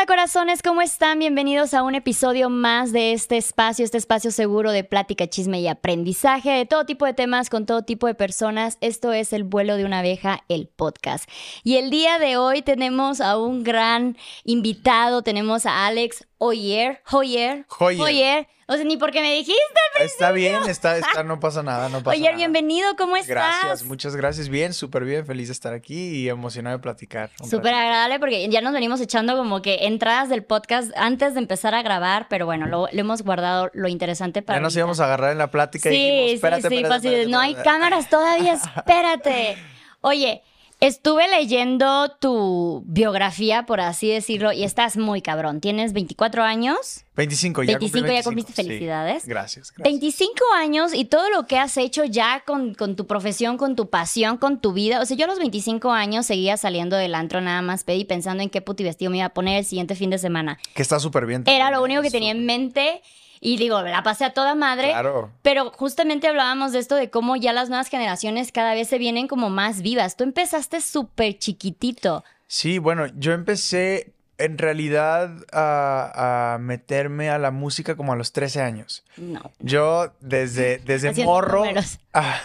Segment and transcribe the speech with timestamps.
[0.00, 0.62] onda, corazones?
[0.62, 1.18] ¿Cómo están?
[1.18, 5.68] Bienvenidos a un episodio más de este espacio, este espacio seguro de plática, chisme y
[5.68, 8.78] aprendizaje de todo tipo de temas con todo tipo de personas.
[8.80, 11.28] Esto es El vuelo de una abeja, el podcast.
[11.64, 17.66] Y el día de hoy tenemos a un gran invitado, tenemos a Alex Oyer, Hoyer,
[17.78, 18.00] Hoyer.
[18.00, 18.48] Hoyer.
[18.66, 19.60] O sea, ni porque me dijiste
[19.98, 22.36] al Está bien, está, está, no pasa nada, no pasa Oyer, nada.
[22.38, 23.28] bienvenido, ¿cómo estás?
[23.28, 24.48] Gracias, muchas gracias.
[24.48, 27.30] Bien, súper bien, feliz de estar aquí y emocionado de platicar.
[27.46, 31.74] Súper agradable porque ya nos venimos echando como que entradas del podcast antes de empezar
[31.74, 34.56] a grabar, pero bueno, lo, lo hemos guardado lo interesante para.
[34.58, 34.78] Ya nos ahorita.
[34.80, 37.30] íbamos a agarrar en la plática y Sí, dijimos, sí, espérate, sí, espérate, de, espérate,
[37.32, 37.70] no hay espérate".
[37.70, 39.58] cámaras todavía, espérate.
[40.00, 40.42] Oye,
[40.80, 45.60] estuve leyendo tu biografía, por así decirlo, y estás muy cabrón.
[45.60, 48.62] Tienes 24 años, 25, ya 25, cumplí ya cumpliste, 25, sí.
[48.62, 49.26] felicidades.
[49.26, 49.84] Gracias, gracias.
[49.84, 53.90] 25 años y todo lo que has hecho ya con, con tu profesión, con tu
[53.90, 55.00] pasión, con tu vida.
[55.00, 58.42] O sea, yo a los 25 años seguía saliendo del antro nada más pedí pensando
[58.42, 60.58] en qué puti vestido me iba a poner el siguiente fin de semana.
[60.74, 61.44] Que está súper bien.
[61.46, 63.02] Era lo único que tenía en mente
[63.40, 64.90] y digo, la pasé a toda madre.
[64.90, 65.30] Claro.
[65.42, 69.28] Pero justamente hablábamos de esto, de cómo ya las nuevas generaciones cada vez se vienen
[69.28, 70.16] como más vivas.
[70.16, 72.22] Tú empezaste súper chiquitito.
[72.46, 78.32] Sí, bueno, yo empecé en realidad a, a meterme a la música como a los
[78.32, 79.04] 13 años.
[79.16, 79.50] No.
[79.60, 81.64] Yo desde, desde Haciendo morro...
[82.12, 82.40] Ah,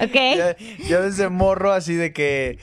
[0.00, 0.14] ¿Ok?
[0.36, 2.58] yo, yo desde morro así de que...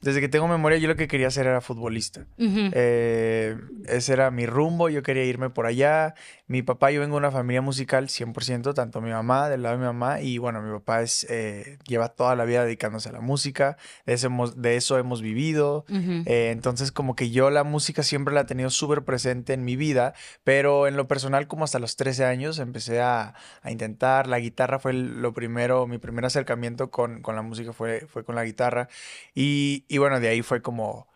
[0.00, 2.24] Desde que tengo memoria yo lo que quería hacer era futbolista.
[2.38, 3.56] Eh,
[3.88, 6.14] ese era mi rumbo, yo quería irme por allá.
[6.48, 9.80] Mi papá, yo vengo de una familia musical 100%, tanto mi mamá, del lado de
[9.80, 13.20] mi mamá, y bueno, mi papá es, eh, lleva toda la vida dedicándose a la
[13.20, 15.84] música, de eso hemos, de eso hemos vivido.
[15.90, 19.76] Eh, entonces, como que yo la música siempre la he tenido súper presente en mi
[19.76, 24.26] vida, pero en lo personal, como hasta los 13 años, empecé a, a intentar.
[24.26, 28.34] La guitarra fue lo primero, mi primer acercamiento con, con la música fue, fue con
[28.34, 28.88] la guitarra.
[29.34, 31.08] Y, y bueno, de ahí fue como,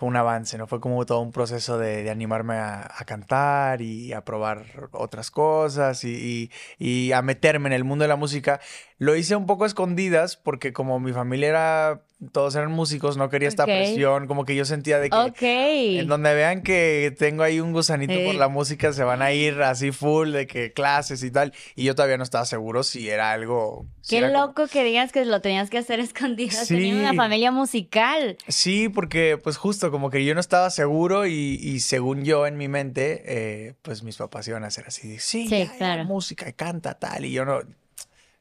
[0.00, 0.66] fue un avance, ¿no?
[0.66, 6.50] Fue como todo un proceso de, animarme a, cantar y a probar otras cosas y,
[6.78, 8.60] y- y a meterme en el mundo de la música.
[8.96, 13.28] Lo hice un poco a escondidas porque como mi familia era, todos eran músicos, no
[13.30, 15.16] quería esta presión, como que yo sentía de que...
[15.16, 15.42] Ok.
[15.42, 19.62] En donde vean que tengo ahí un gusanito por la música, se van a ir
[19.62, 21.52] así full de que clases y tal.
[21.76, 23.86] Y yo todavía no estaba seguro si era algo.
[24.02, 26.74] si Qué era como- loco que digas que lo tenías que hacer escondidas Sí.
[26.74, 28.36] teniendo una familia musical.
[28.48, 32.56] Sí, porque pues justo como que yo no estaba seguro y, y según yo en
[32.58, 36.04] mi mente, eh, pues mis papás iban a hacer así, sí, Sí, ya, claro.
[36.04, 37.24] música y canta tal.
[37.24, 37.60] Y yo no,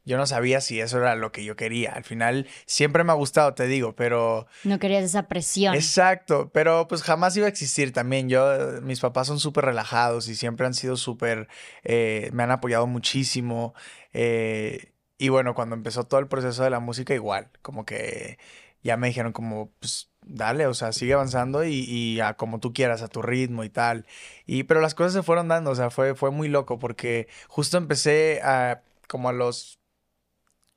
[0.05, 1.93] yo no sabía si eso era lo que yo quería.
[1.93, 4.47] Al final siempre me ha gustado, te digo, pero...
[4.63, 5.75] No querías esa presión.
[5.75, 8.29] Exacto, pero pues jamás iba a existir también.
[8.29, 11.47] Yo, mis papás son súper relajados y siempre han sido súper,
[11.83, 13.73] eh, me han apoyado muchísimo.
[14.13, 18.39] eh, y bueno, cuando empezó todo el proceso de la música, igual, como que
[18.81, 22.71] ya me dijeron como, pues dale, o sea, sigue avanzando y, y a como tú
[22.71, 24.05] quieras, a tu ritmo y tal.
[24.45, 27.77] Y, pero las cosas se fueron dando, o sea, fue, fue muy loco porque justo
[27.77, 29.78] empecé a, como a los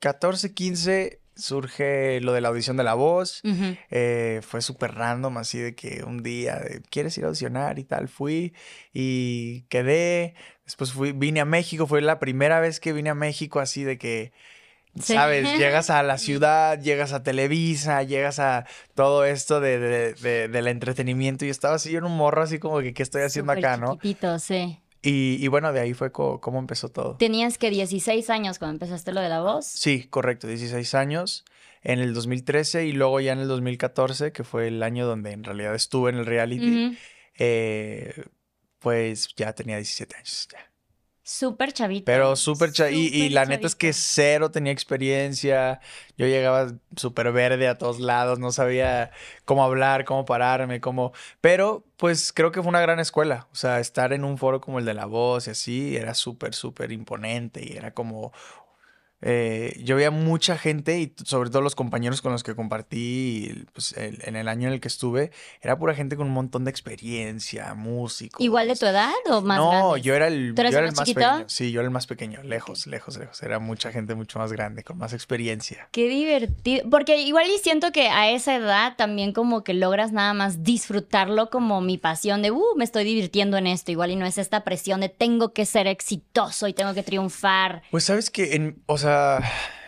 [0.03, 3.41] 14, 15, surge lo de la audición de la voz.
[3.89, 7.85] Eh, fue súper random, así de que un día, de, ¿quieres ir a audicionar y
[7.85, 8.09] tal?
[8.09, 8.53] Fui
[8.91, 10.35] y quedé.
[10.65, 13.97] Después fui, vine a México, fue la primera vez que vine a México, así de
[13.97, 14.33] que,
[14.99, 15.13] Sí.
[15.13, 15.57] ¿sabes?
[15.57, 20.67] Llegas a la ciudad, llegas a Televisa, llegas a todo esto de, de- de- del
[20.67, 21.45] entretenimiento.
[21.45, 23.77] Y estaba así yo en un morro, así como que, ¿qué estoy haciendo Súper acá,
[23.77, 23.97] no?
[24.39, 24.79] sí.
[25.03, 27.17] Y, y bueno, de ahí fue co- como empezó todo.
[27.17, 29.65] Tenías que 16 años cuando empezaste lo de la voz.
[29.65, 31.43] Sí, correcto, 16 años
[31.81, 35.43] en el 2013 y luego ya en el 2014, que fue el año donde en
[35.43, 36.97] realidad estuve en el reality,
[37.37, 38.23] eh,
[38.79, 40.47] pues ya tenía 17 años.
[40.51, 40.72] ya.
[41.25, 42.03] Súper chavito.
[42.05, 43.99] Pero súper cha- y, la neta es que chavito.
[44.01, 45.79] cero tenía experiencia.
[46.17, 49.11] Yo llegaba súper verde a todos lados, no sabía
[49.45, 51.13] cómo hablar, cómo pararme, cómo...
[51.39, 53.47] Pero pues creo que fue una gran escuela.
[53.53, 56.53] O sea, estar en un foro como el de La Voz y así era súper,
[56.53, 58.33] súper imponente y era como...
[59.25, 63.93] eh, yo veía mucha gente y sobre todo los compañeros con los que compartí pues,
[63.93, 65.31] el- en el año en el que estuve,
[65.61, 68.41] era pura gente con un montón de experiencia, músicos.
[68.43, 70.03] ¿Igual de tu edad o más No, grandes?
[70.03, 71.27] yo era el, ¿Tú eres yo era el más chiquito?
[71.27, 71.45] pequeño.
[71.49, 73.41] Sí, yo era el más pequeño, lejos, lejos, lejos.
[73.43, 75.87] Era mucha gente mucho más grande, con más experiencia.
[75.91, 76.89] Qué divertido.
[76.89, 81.49] Porque igual y siento que a esa edad también como que logras nada más disfrutarlo
[81.49, 83.91] como mi pasión de, uh, me estoy divirtiendo en esto.
[83.91, 87.83] Igual y no es esta presión de tengo que ser exitoso y tengo que triunfar.
[87.91, 89.12] Pues sabes que, en, o sea,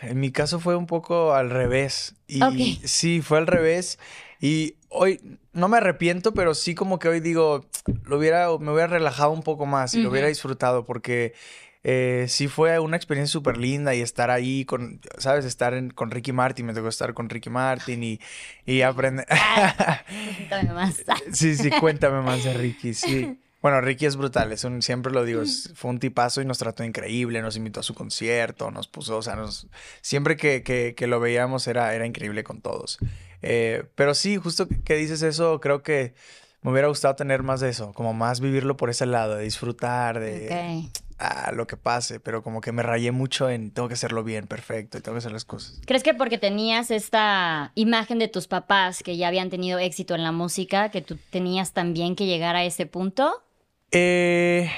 [0.02, 2.14] en mi caso fue un poco al revés.
[2.28, 3.98] Y sí, fue al revés.
[4.40, 7.66] Y hoy no me arrepiento, pero sí como que hoy digo,
[8.04, 11.34] lo hubiera, me hubiera relajado un poco más y lo hubiera disfrutado porque
[11.82, 15.44] eh, sí fue una experiencia súper linda y estar ahí con, ¿sabes?
[15.44, 18.20] Estar con Ricky Martin, me tocó estar con Ricky Martin y,
[18.66, 19.24] y aprender...
[20.48, 21.04] cuéntame más.
[21.32, 23.38] sí, sí, cuéntame más de Ricky, sí.
[23.66, 25.42] Bueno, Ricky es brutal, es un, siempre lo digo,
[25.74, 29.22] fue un tipazo y nos trató increíble, nos invitó a su concierto, nos puso, o
[29.22, 29.66] sea, nos,
[30.02, 32.98] siempre que, que, que lo veíamos era, era increíble con todos.
[33.42, 36.14] Eh, pero sí, justo que dices eso, creo que
[36.62, 40.20] me hubiera gustado tener más de eso, como más vivirlo por ese lado, de disfrutar,
[40.20, 44.22] de ah, lo que pase, pero como que me rayé mucho en tengo que hacerlo
[44.22, 45.80] bien, perfecto, y tengo que hacer las cosas.
[45.86, 50.22] ¿Crees que porque tenías esta imagen de tus papás que ya habían tenido éxito en
[50.22, 53.42] la música, que tú tenías también que llegar a ese punto?
[53.90, 54.70] Eh,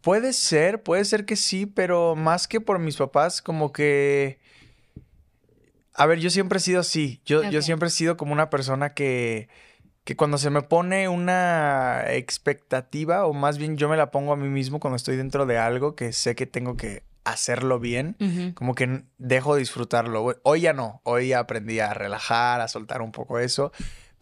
[0.00, 4.38] puede ser, puede ser que sí, pero más que por mis papás, como que...
[5.94, 7.20] A ver, yo siempre he sido así.
[7.24, 9.48] Yo, yo siempre he sido como una persona que,
[10.04, 14.36] que cuando se me pone una expectativa, o más bien yo me la pongo a
[14.36, 18.76] mí mismo cuando estoy dentro de algo que sé que tengo que hacerlo bien, como
[18.76, 20.38] que dejo disfrutarlo.
[20.44, 23.72] Hoy ya no, hoy ya aprendí a relajar, a soltar un poco eso.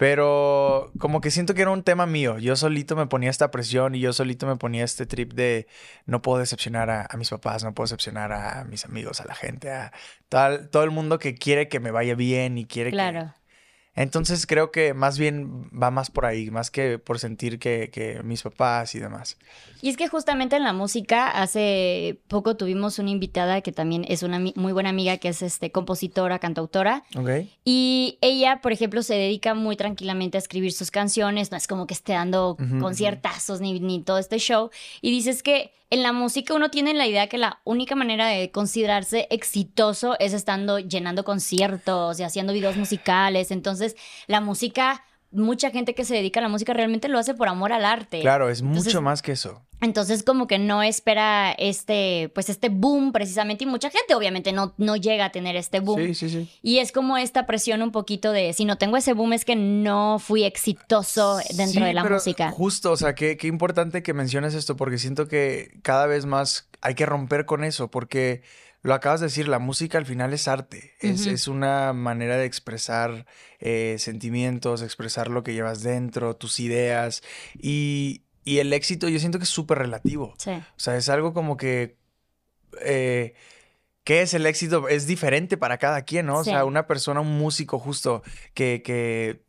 [0.05, 2.37] Pero como que siento que era un tema mío.
[2.37, 5.67] Yo solito me ponía esta presión y yo solito me ponía este trip de
[6.05, 9.71] no puedo decepcionar a, mis papás, no puedo decepcionar a mis amigos, a la gente,
[9.71, 9.95] a
[10.29, 13.33] todo, todo el mundo que quiere que me vaya bien y quiere claro.
[13.97, 18.23] Entonces creo que más bien va más por ahí, más que por sentir que, que,
[18.25, 19.39] mis papás y demás.
[19.83, 24.25] Y es que justamente en la música, hace poco tuvimos una invitada que también es
[24.25, 27.05] una muy buena amiga, que es este, compositora, cantautora.
[27.17, 27.47] Ok.
[27.65, 31.87] Y ella, por ejemplo, se dedica muy tranquilamente a escribir sus canciones, no es como
[31.87, 34.71] que esté dando conciertazos ni, ni todo este show.
[35.03, 38.51] Y dices que en la música uno tiene la idea que la única manera de
[38.51, 43.53] considerarse exitoso es estando llenando conciertos y haciendo videos musicales.
[43.53, 43.95] Entonces,
[44.27, 47.73] la música mucha gente que se dedica a la música realmente lo hace por amor
[47.73, 48.21] al arte.
[48.21, 49.63] Claro, es mucho más que eso.
[49.81, 54.73] Entonces como que no espera este, pues este boom precisamente y mucha gente obviamente no,
[54.79, 56.01] no llega a tener este boom.
[56.01, 56.49] Sí, sí, sí.
[56.63, 59.57] Y es como esta presión un poquito de si no tengo ese boom es que
[59.57, 62.51] no fui exitoso dentro de la música.
[62.51, 66.69] Justo, o sea, qué, qué importante que menciones esto porque siento que cada vez más
[66.81, 68.43] hay que romper con eso porque
[68.85, 73.25] lo acabas de decir, la música al final es arte, es, una manera de expresar
[73.59, 77.23] eh, sentimientos, expresar lo que llevas dentro, tus ideas
[77.59, 80.35] y, el éxito yo siento que es súper relativo.
[80.37, 80.51] Sí.
[80.51, 81.97] O sea, es algo como que...
[82.83, 83.35] Eh,
[84.05, 84.87] ¿Qué es el éxito?
[84.87, 86.41] Es diferente para cada quien, ¿no?
[86.41, 88.23] O sea, una persona, un músico justo
[88.53, 89.45] que, que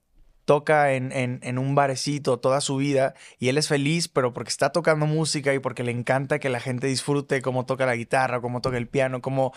[0.46, 4.72] toca en, en, un barecito toda su vida y él es feliz, pero porque está
[4.72, 8.62] tocando música y porque le encanta que la gente disfrute cómo toca la guitarra, cómo
[8.62, 9.54] toca el piano, como...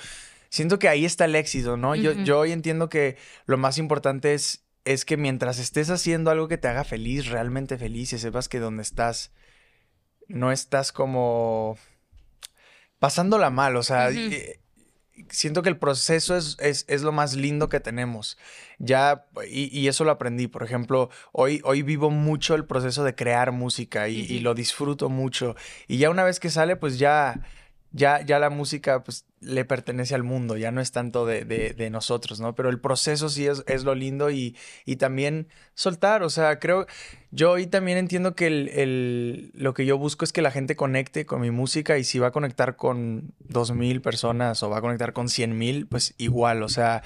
[0.50, 1.94] Siento que ahí está el éxito, ¿no?
[1.94, 6.48] yo, yo hoy entiendo que lo más importante es, es que mientras estés haciendo algo
[6.48, 9.30] que te haga feliz, realmente feliz, y sepas que donde estás,
[10.26, 11.76] no estás como
[12.98, 14.08] pasándola mal, o sea,
[15.28, 18.38] siento que el proceso es, es, lo más lindo que tenemos.
[18.78, 20.46] Ya, y, eso lo aprendí.
[20.48, 25.08] Por ejemplo, hoy, hoy vivo mucho el proceso de crear música y, y, lo disfruto
[25.08, 25.56] mucho.
[25.86, 27.40] Y ya una vez que sale, pues ya
[27.92, 31.90] ya, ya la música pues, le pertenece al mundo, ya no es tanto de, de,
[31.90, 32.54] nosotros, ¿no?
[32.54, 36.86] Pero el proceso sí es, es lo lindo y, y, también soltar, o sea, creo,
[37.30, 40.76] yo hoy también entiendo que el, el, lo que yo busco es que la gente
[40.76, 44.78] conecte con mi música y si va a conectar con dos mil personas o va
[44.78, 47.02] a conectar con cien mil, pues igual, o sea,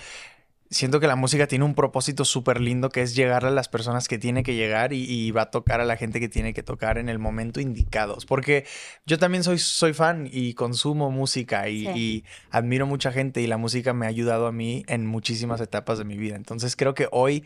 [0.73, 4.09] siento que la música tiene un propósito súper lindo que es llegar a las personas
[4.09, 6.99] que tiene que llegar y, va a tocar a la gente que tiene que tocar
[6.99, 8.27] en el momento indicados.
[8.27, 8.67] Porque
[9.07, 13.59] yo también soy, soy fan y consumo música y, y, admiro mucha gente y la
[13.59, 16.37] música me ha ayudado a mí en muchísimas etapas de mi vida.
[16.37, 17.45] Entonces creo que hoy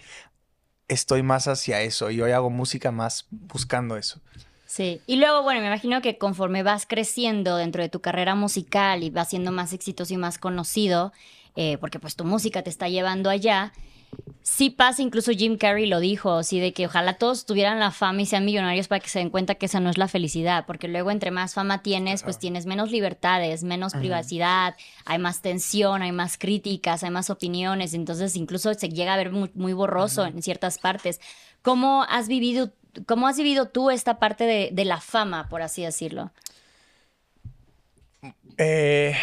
[0.89, 4.21] estoy más hacia eso y hoy hago música más buscando eso.
[4.67, 9.03] Sí, y luego, bueno, me imagino que conforme vas creciendo dentro de tu carrera musical
[9.05, 11.13] y vas siendo más exitoso y más conocido,
[11.57, 13.73] eh, porque pues tu música te está llevando allá.
[14.43, 18.23] Sí pasa, incluso Jim Carrey lo dijo, así de que ojalá todos tuvieran la fama
[18.23, 20.87] y sean millonarios para que se den cuenta que esa no es la felicidad, porque
[20.87, 26.13] luego entre más fama tienes, pues tienes menos libertades, menos privacidad, hay más tensión, hay
[26.13, 30.79] más críticas, hay más opiniones, entonces incluso se llega a ver muy, borroso en ciertas
[30.79, 31.21] partes.
[31.63, 32.71] ¿Cómo has vivido,
[33.05, 36.31] cómo has vivido tú esta parte de, de la fama, por así decirlo?
[38.59, 39.15] Eh,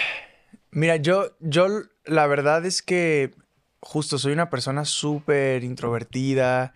[0.71, 3.31] mira, yo, yo la verdad es que
[3.79, 6.73] justo soy una persona súper introvertida.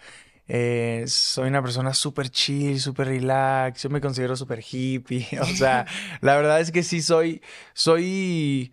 [0.50, 3.84] Eh, soy una persona súper chill, súper relax.
[3.84, 5.28] Yo me considero súper hippie.
[5.42, 5.86] O sea,
[6.22, 7.42] la verdad es que sí soy.
[7.74, 8.72] Soy.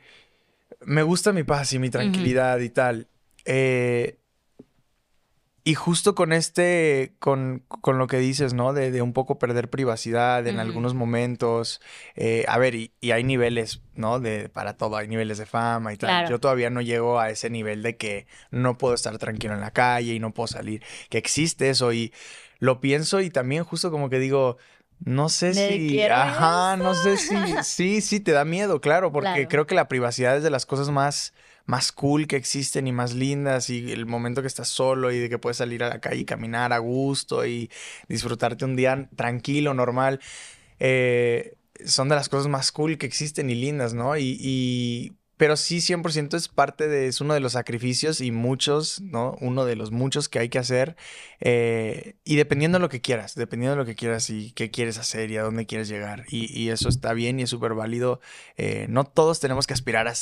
[0.84, 3.08] Me gusta mi paz y mi tranquilidad y tal.
[3.44, 4.18] Eh,
[5.66, 8.74] y justo con este, con, con lo que dices, ¿no?
[8.74, 11.80] De, de, un poco perder privacidad en algunos momentos.
[12.16, 14.20] Eh, a ver, y, y, hay niveles, ¿no?
[14.20, 16.28] De, para todo, hay niveles de fama y tal.
[16.28, 19.70] Yo todavía no llego a ese nivel de que no puedo estar tranquilo en la
[19.70, 20.82] calle y no puedo salir.
[21.08, 22.12] Que existe eso y
[22.58, 24.58] lo pienso y también justo como que digo,
[25.00, 26.02] no sé si.
[26.02, 27.36] Ajá, no sé si.
[27.62, 30.90] Sí, sí, te da miedo, claro, porque creo que la privacidad es de las cosas
[30.90, 31.32] más
[31.66, 35.28] más cool que existen y más lindas y el momento que estás solo y de
[35.28, 37.70] que puedes salir a la calle y caminar a gusto y
[38.08, 40.20] disfrutarte un día tranquilo, normal,
[40.78, 44.16] eh, son de las cosas más cool que existen y lindas, ¿no?
[44.16, 49.36] Y, pero sí, 100% es parte de, es uno de los sacrificios y muchos, ¿no?
[49.40, 50.96] Uno de los muchos que hay que hacer.
[51.40, 54.96] Eh, y dependiendo de lo que quieras, dependiendo de lo que quieras y qué quieres
[54.98, 56.24] hacer y a dónde quieres llegar.
[56.28, 58.20] Y, eso está bien y es súper válido.
[58.56, 60.14] Eh, no todos tenemos que aspirar a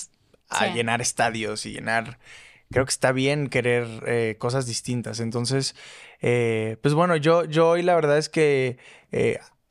[0.49, 2.19] a llenar estadios y llenar...
[2.71, 5.21] Creo que está bien querer eh, cosas distintas.
[5.21, 5.75] Entonces,
[6.21, 8.78] pues bueno, yo, yo hoy la verdad es que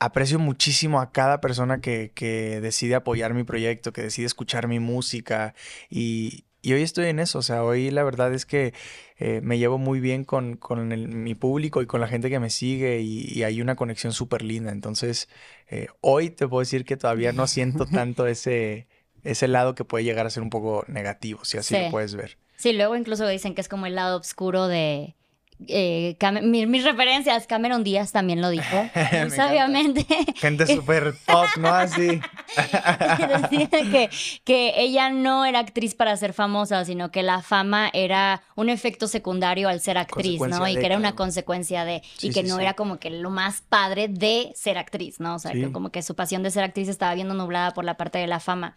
[0.01, 4.79] aprecio muchísimo a cada persona que, que, decide apoyar mi proyecto, que decide escuchar mi
[4.79, 5.53] música
[5.89, 8.74] y, y hoy estoy en eso, o sea, hoy la verdad es que
[9.43, 13.01] me llevo muy bien con, con mi público y con la gente que me sigue
[13.01, 14.72] y, hay una conexión súper linda.
[14.72, 15.29] Entonces,
[16.01, 18.88] hoy te puedo decir que todavía no siento tanto ese,
[19.24, 22.38] ese lado que puede llegar a ser un poco negativo, si así lo puedes ver.
[22.58, 25.15] Sí, luego incluso dicen que es como el lado oscuro de...
[25.68, 28.89] Eh, mis, referencias, Cameron Díaz también lo dijo,
[29.22, 30.06] muy sabiamente.
[30.36, 31.70] Gente súper top, ¿no?
[31.70, 32.20] Así.
[33.51, 34.10] Decía que,
[34.44, 39.08] que ella no era actriz para ser famosa, sino que la fama era un efecto
[39.08, 40.68] secundario al ser actriz, ¿no?
[40.68, 44.08] Y que era una consecuencia de, y que no era como que lo más padre
[44.08, 45.36] de ser actriz, ¿no?
[45.36, 47.98] O sea, que como que su pasión de ser actriz estaba viendo nublada por la
[47.98, 48.75] parte de la fama.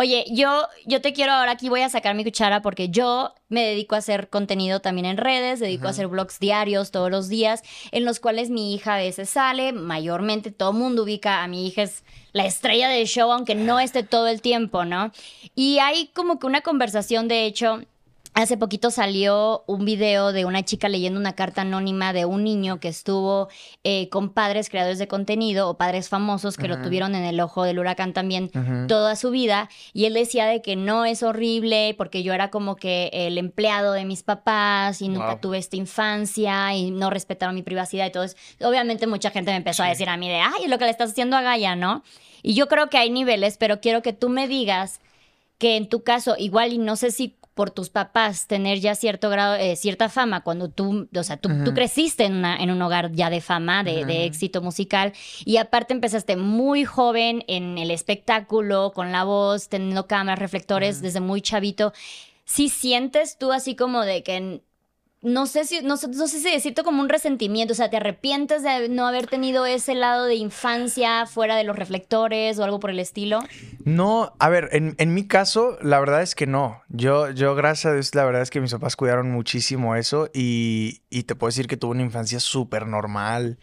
[0.00, 3.64] Oye, yo, yo te quiero ahora aquí voy a sacar mi cuchara porque yo me
[3.64, 7.64] dedico a hacer contenido también en redes, dedico a hacer blogs diarios todos los días,
[7.90, 11.66] en los cuales mi hija a veces sale, mayormente todo el mundo ubica a mi
[11.66, 15.10] hija es la estrella del show, aunque no esté todo el tiempo, ¿no?
[15.56, 17.80] Y hay como que una conversación, de hecho,
[18.38, 22.78] Hace poquito salió un video de una chica leyendo una carta anónima de un niño
[22.78, 23.48] que estuvo
[23.82, 27.64] eh, con padres creadores de contenido o padres famosos que lo tuvieron en el ojo
[27.64, 28.52] del huracán también
[28.86, 29.68] toda su vida.
[29.92, 33.92] Y él decía de que no es horrible porque yo era como que el empleado
[33.92, 38.22] de mis papás y nunca tuve esta infancia y no respetaron mi privacidad y todo
[38.22, 38.36] eso.
[38.60, 40.92] Obviamente mucha gente me empezó a decir a mí de, ay, es lo que le
[40.92, 42.04] estás haciendo a Gaia, ¿no?
[42.44, 45.00] Y yo creo que hay niveles, pero quiero que tú me digas
[45.58, 49.30] que en tu caso, igual y no sé si por tus papás tener ya cierto
[49.30, 53.30] grado, eh, cierta fama, cuando tú, o sea, tú, creciste en, en, un hogar ya
[53.30, 55.12] de fama, de, éxito musical,
[55.44, 61.18] y aparte empezaste muy joven en el espectáculo, con la voz, teniendo cámaras, reflectores, desde
[61.18, 61.92] muy chavito.
[62.44, 64.62] Si sientes tú así como de que
[65.20, 68.62] no sé si, no, no, sé si decirte como un resentimiento, o sea, ¿te arrepientes
[68.62, 72.90] de no haber tenido ese lado de infancia fuera de los reflectores o algo por
[72.90, 73.40] el estilo?
[73.84, 76.82] No, a ver, en, en mi caso, la verdad es que no.
[76.88, 81.02] Yo, yo, gracias a Dios, la verdad es que mis papás cuidaron muchísimo eso y,
[81.10, 83.58] y te puedo decir que tuve una infancia súper normal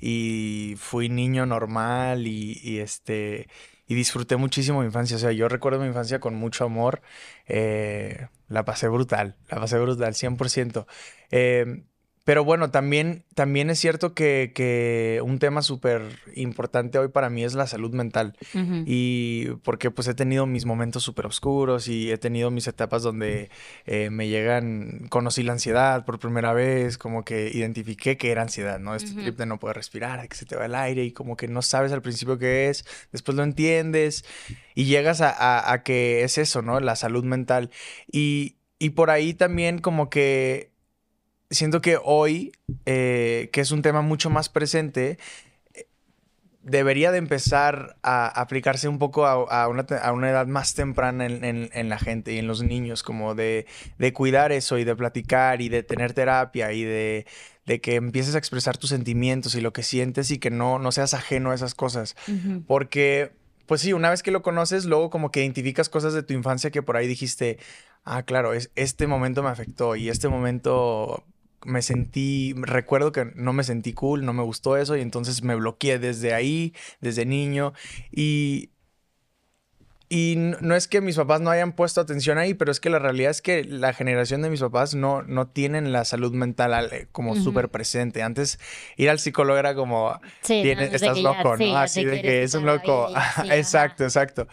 [0.00, 3.48] y fui niño normal y, y este
[3.90, 5.16] y disfruté muchísimo mi infancia.
[5.16, 7.02] O sea, yo recuerdo mi infancia con mucho amor.
[7.48, 10.86] Eh, la pasé brutal, la pasé brutal, 100%.
[11.30, 11.84] Eh,
[12.24, 16.02] pero bueno, también, también es cierto que, que un tema súper
[16.34, 18.36] importante hoy para mí es la salud mental.
[18.86, 23.50] Y porque pues he tenido mis momentos súper oscuros y he tenido mis etapas donde
[23.86, 28.78] eh, me llegan, conocí la ansiedad por primera vez, como que identifiqué que era ansiedad,
[28.78, 28.94] ¿no?
[28.94, 31.48] Este trip de no poder respirar, que se te va el aire y como que
[31.48, 34.24] no sabes al principio qué es, después lo entiendes
[34.74, 36.80] y llegas a, a, que es eso, ¿no?
[36.80, 37.70] La salud mental.
[38.12, 40.69] Y, y por ahí también como que
[41.50, 42.52] siento que hoy,
[42.86, 45.18] eh, que es un tema mucho más presente,
[46.62, 52.32] debería de empezar a aplicarse un poco a, una, edad más temprana en, la gente
[52.32, 53.66] y en los niños, como de,
[54.14, 57.26] cuidar eso y de platicar y de tener terapia y de,
[57.82, 61.14] que empieces a expresar tus sentimientos y lo que sientes y que no, no seas
[61.14, 62.14] ajeno a esas cosas.
[62.66, 63.32] Porque,
[63.66, 66.70] pues sí, una vez que lo conoces, luego como que identificas cosas de tu infancia
[66.70, 67.58] que por ahí dijiste,
[68.04, 71.24] ah, claro, es, este momento me afectó y este momento
[71.64, 75.54] me sentí, recuerdo que no me sentí cool, no me gustó eso y entonces me
[75.54, 77.72] bloqueé desde ahí, desde niño
[78.10, 78.70] y...
[80.12, 82.98] Y no es que mis papás no hayan puesto atención ahí, pero es que la
[82.98, 87.06] realidad es que la generación de mis papás no, no tienen la salud mental eh,
[87.12, 88.20] como súper presente.
[88.24, 88.58] Antes
[88.96, 91.76] ir al psicólogo era como, sí, estás loco, ¿no?
[91.76, 93.06] Así de que es un loco.
[93.52, 94.48] exacto, exacto.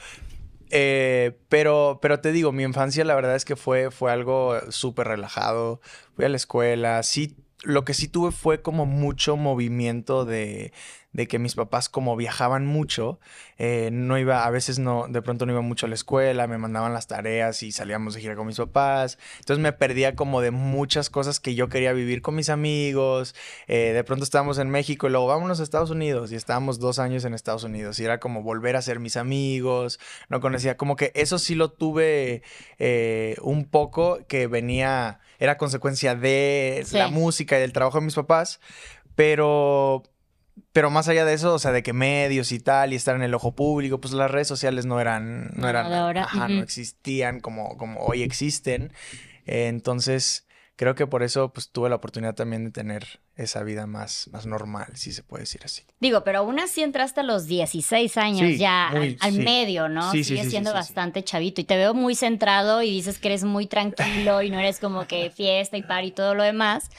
[0.69, 5.07] Eh, pero, pero te digo, mi infancia la verdad es que fue, fue algo súper
[5.07, 5.81] relajado.
[6.15, 10.71] Fui a la escuela, sí lo que sí tuve fue como mucho movimiento de,
[11.13, 13.19] de que mis papás como viajaban mucho,
[13.57, 16.57] eh, no iba, a veces no, de pronto no iba mucho a la escuela, me
[16.57, 20.51] mandaban las tareas y salíamos de gira con mis papás, entonces me perdía como de
[20.51, 23.35] muchas cosas que yo quería vivir con mis amigos,
[23.67, 26.99] eh, de pronto estábamos en México y luego vámonos a Estados Unidos y estábamos dos
[26.99, 29.99] años en Estados Unidos y era como volver a ser mis amigos,
[30.29, 32.43] no conocía, como que eso sí lo tuve
[32.79, 38.15] eh, un poco que venía, era consecuencia de la música y del trabajo de mis
[38.15, 38.59] papás,
[39.15, 40.03] pero
[40.71, 43.23] pero más allá de eso, o sea, de que medios y tal, y estar en
[43.23, 47.77] el ojo público, pues las redes sociales no eran, no eran, ajá, no existían como,
[47.77, 48.93] como hoy existen.
[49.45, 54.29] entonces, creo que por eso, pues tuve la oportunidad también de tener esa vida más,
[54.31, 55.83] más normal, si se puede decir así.
[55.99, 60.11] Digo, pero aún así entraste a los 16 años ya al, medio, ¿no?
[60.11, 63.67] Sí, Sigues siendo bastante chavito y te veo muy centrado y dices que eres muy
[63.67, 66.89] tranquilo y no eres como que fiesta y par y todo lo demás.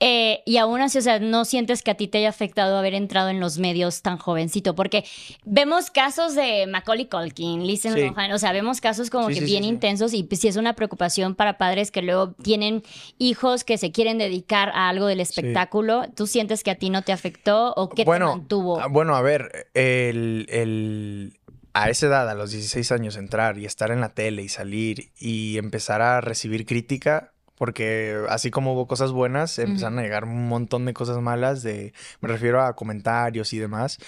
[0.00, 2.94] Eh, y aún así, o sea, no sientes que a ti te haya afectado haber
[2.94, 5.04] entrado en los medios tan jovencito, porque
[5.44, 10.14] vemos casos de Macaulay Culkin, Listen Lohan, o sea, vemos casos como que bien intensos
[10.14, 12.84] y pues, sí es una preocupación para padres que luego tienen
[13.18, 16.04] hijos que se quieren dedicar a algo del espectáculo.
[16.14, 18.80] ¿Tú sientes que a ti no te afectó o qué bueno, te mantuvo?
[18.80, 21.40] Ah, bueno, a ver, el, el,
[21.72, 25.10] a esa edad, a los 16 años, entrar y estar en la tele y salir
[25.18, 30.48] y empezar a recibir crítica porque así como hubo cosas buenas, empezaron a llegar un
[30.48, 33.98] montón de cosas malas, de, me refiero a comentarios y demás.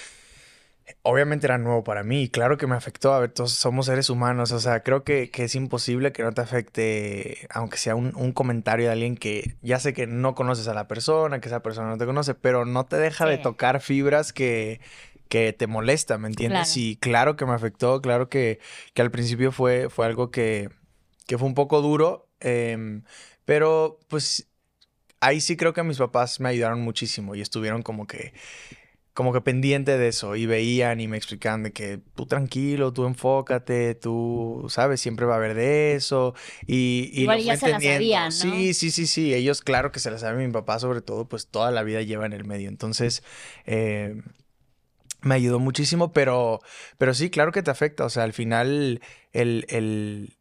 [1.02, 4.50] Obviamente era nuevo para mí, claro que me afectó, a ver, todos somos seres humanos,
[4.50, 8.92] o sea, creo que, es imposible que no te afecte, aunque sea un, comentario de
[8.92, 12.06] alguien que ya sé que no conoces a la persona, que esa persona no te
[12.06, 14.80] conoce, pero no te deja de tocar fibras que,
[15.28, 16.76] que te molesta, ¿me entiendes?
[16.76, 18.58] Y claro que me afectó, claro que,
[18.92, 20.70] que al principio fue, fue algo que,
[21.26, 23.02] que fue un poco duro, eh,
[23.50, 24.46] pero pues
[25.18, 28.32] ahí sí creo que mis papás me ayudaron muchísimo y estuvieron como que
[29.12, 33.06] como que pendiente de eso y veían y me explicaban de que tú tranquilo, tú
[33.06, 36.32] enfócate, tú sabes, siempre va a haber de eso
[36.64, 38.30] y, y Igual ya se la sabían, ¿no?
[38.30, 41.48] Sí, sí, sí, sí, ellos claro que se la saben, mi papá sobre todo, pues
[41.48, 43.24] toda la vida lleva en el medio, entonces
[43.66, 44.14] eh,
[45.22, 46.60] me ayudó muchísimo, pero,
[46.98, 49.00] pero sí, claro que te afecta, o sea, al final
[49.32, 50.36] el, el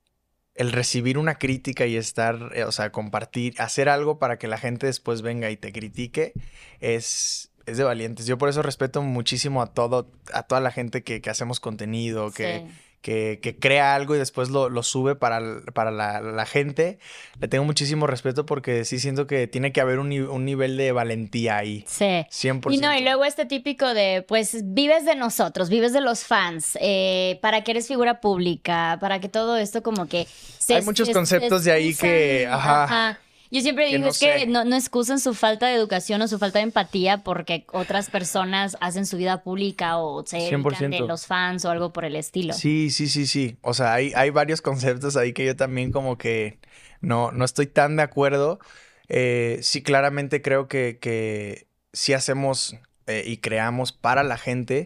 [0.59, 4.57] el recibir una crítica y estar, eh, o sea, compartir, hacer algo para que la
[4.57, 6.33] gente después venga y te critique,
[6.81, 8.25] es, es de valientes.
[8.25, 12.31] Yo por eso respeto muchísimo a todo, a toda la gente que, que hacemos contenido,
[12.31, 12.67] que
[13.01, 15.41] que, crea algo y después lo, sube para,
[15.73, 16.99] para la, gente,
[17.39, 20.09] le tengo muchísimo respeto porque sí siento que tiene que haber un,
[20.45, 21.85] nivel de valentía ahí.
[21.87, 22.05] Sí.
[22.05, 22.73] 100%.
[22.73, 26.77] Y no, y luego este típico de, pues, vives de nosotros, vives de los fans,
[26.81, 30.27] eh, para que eres figura pública, para que todo esto como que...
[30.69, 32.47] Hay muchos conceptos de ahí que...
[32.49, 33.19] ajá
[33.51, 36.59] yo siempre digo es que no, no excusan su falta de educación o su falta
[36.59, 41.65] de empatía porque otras personas hacen su vida pública o se dedican de los fans
[41.65, 42.53] o algo por el estilo.
[42.53, 43.57] Sí, sí, sí, sí.
[43.61, 46.59] O sea, hay, hay varios conceptos ahí que yo también como que
[47.01, 48.59] no, no estoy tan de acuerdo.
[49.07, 52.75] Eh, sí, claramente creo que, que sí hacemos
[53.07, 54.83] eh, y creamos para la gente,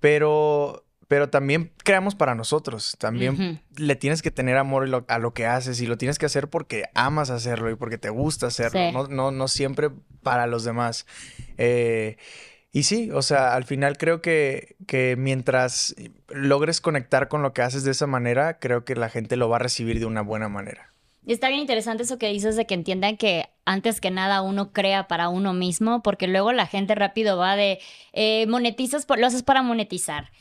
[0.00, 2.94] pero pero también creamos para nosotros.
[2.96, 6.46] También le tienes que tener amor a lo que haces y lo tienes que hacer
[6.46, 9.90] porque amas hacerlo y porque te gusta hacerlo, no, no, no, siempre
[10.22, 11.06] para los demás.
[11.58, 12.16] Eh,
[12.70, 15.96] y sí, o sea, al final creo que, que mientras
[16.28, 19.56] logres conectar con lo que haces de esa manera, creo que la gente lo va
[19.56, 20.92] a recibir de una buena manera.
[21.26, 25.06] Está bien interesante eso que dices de que entiendan que antes que nada uno crea
[25.06, 27.78] para uno mismo, porque luego la gente rápido va de
[28.12, 30.32] eh, monetizas, por, lo haces para monetizar.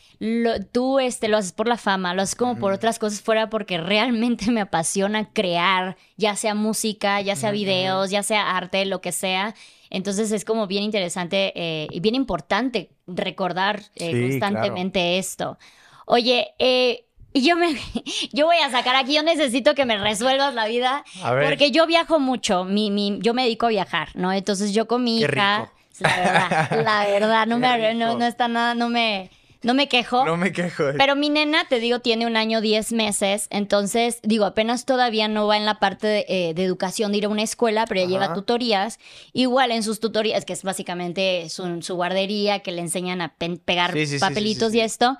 [0.71, 3.77] tú este, lo haces por la fama, lo haces como por otras cosas fuera porque
[3.77, 9.11] realmente me apasiona crear, ya sea música, ya sea videos, ya sea arte, lo que
[9.11, 9.53] sea.
[9.89, 15.57] Entonces es como bien interesante eh, y bien importante recordar eh, constantemente esto.
[16.05, 17.75] Oye, eh, y yo me,
[18.33, 21.03] yo voy a sacar aquí, yo necesito que me resuelvas la vida.
[21.21, 24.33] Porque yo viajo mucho, mi, mi, yo me dedico a viajar, ¿no?
[24.33, 28.89] Entonces yo con mi hija, la verdad, la verdad, no me, no, está nada, no
[28.89, 29.29] me,
[29.61, 30.25] no me quejo.
[30.25, 30.85] No me quejo.
[30.97, 33.47] Pero mi nena, te digo, tiene un año, diez meses.
[33.51, 37.29] Entonces, digo, apenas todavía no va en la parte de, eh, educación de ir a
[37.29, 38.97] una escuela, pero ya lleva tutorías.
[39.33, 43.93] Igual en sus tutorías, que es básicamente su, su guardería, que le enseñan a pegar
[44.19, 45.17] papelitos y esto.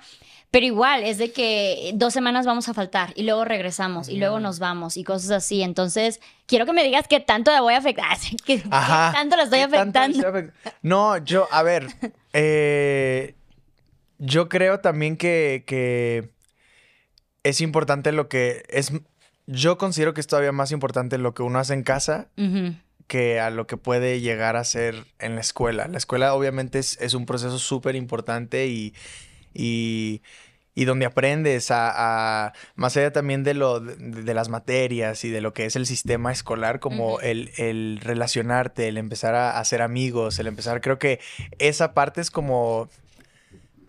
[0.50, 4.40] Pero igual, es de que dos semanas vamos a faltar y luego regresamos y luego
[4.40, 5.62] nos vamos y cosas así.
[5.62, 8.18] Entonces, quiero que me digas qué tanto la voy a afectar.
[8.44, 10.50] ¿Qué, tanto la estoy afectando?
[10.82, 11.86] No, yo, a ver,
[12.32, 13.36] eh,
[14.18, 16.30] yo creo también que, que
[17.44, 18.92] es importante lo que es.
[19.46, 22.28] Yo considero que es todavía más importante lo que uno hace en casa
[23.10, 25.88] que a lo que puede llegar a ser en la escuela.
[25.88, 28.94] La escuela obviamente es, un proceso súper importante y,
[29.54, 30.22] y,
[30.74, 35.66] donde aprendes a, más allá también de, lo, de, las materias y de lo que
[35.66, 40.80] es el sistema escolar, como el, el, relacionarte, el empezar a hacer amigos, el empezar,
[40.80, 41.20] creo que
[41.58, 42.88] esa parte es como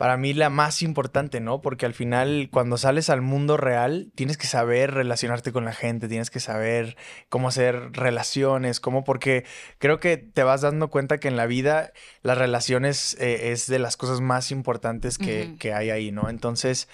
[0.02, 1.62] para mí la más importante, ¿no?
[1.62, 6.08] Porque al final cuando sales al mundo real tienes que saber relacionarte con la gente,
[6.08, 6.98] tienes que saber
[7.30, 9.46] cómo hacer relaciones, cómo, porque
[9.78, 11.92] creo que te vas dando cuenta que en la vida
[12.24, 16.30] las relaciones eh, es de las cosas más importantes que, hay ahí, ¿no?
[16.30, 16.90] Entonces,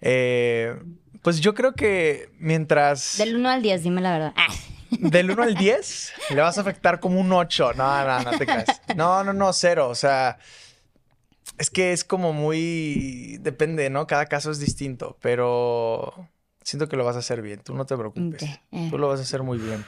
[0.00, 0.76] eh,
[1.20, 3.18] pues yo creo que mientras...
[3.18, 4.34] Del 1 al 10, dime la verdad.
[4.36, 4.54] Ah.
[5.00, 7.72] Del 1 al 10 le vas a afectar como un 8.
[7.74, 8.82] No, no, no te creas.
[8.94, 9.88] No, no, no, cero.
[9.88, 10.38] O sea,
[11.58, 13.38] es que es como muy.
[13.40, 14.06] Depende, ¿no?
[14.06, 16.28] Cada caso es distinto, pero
[16.64, 17.60] siento que lo vas a hacer bien.
[17.62, 18.42] Tú no te preocupes.
[18.42, 18.88] Eh.
[18.90, 19.84] Tú lo vas a hacer muy bien.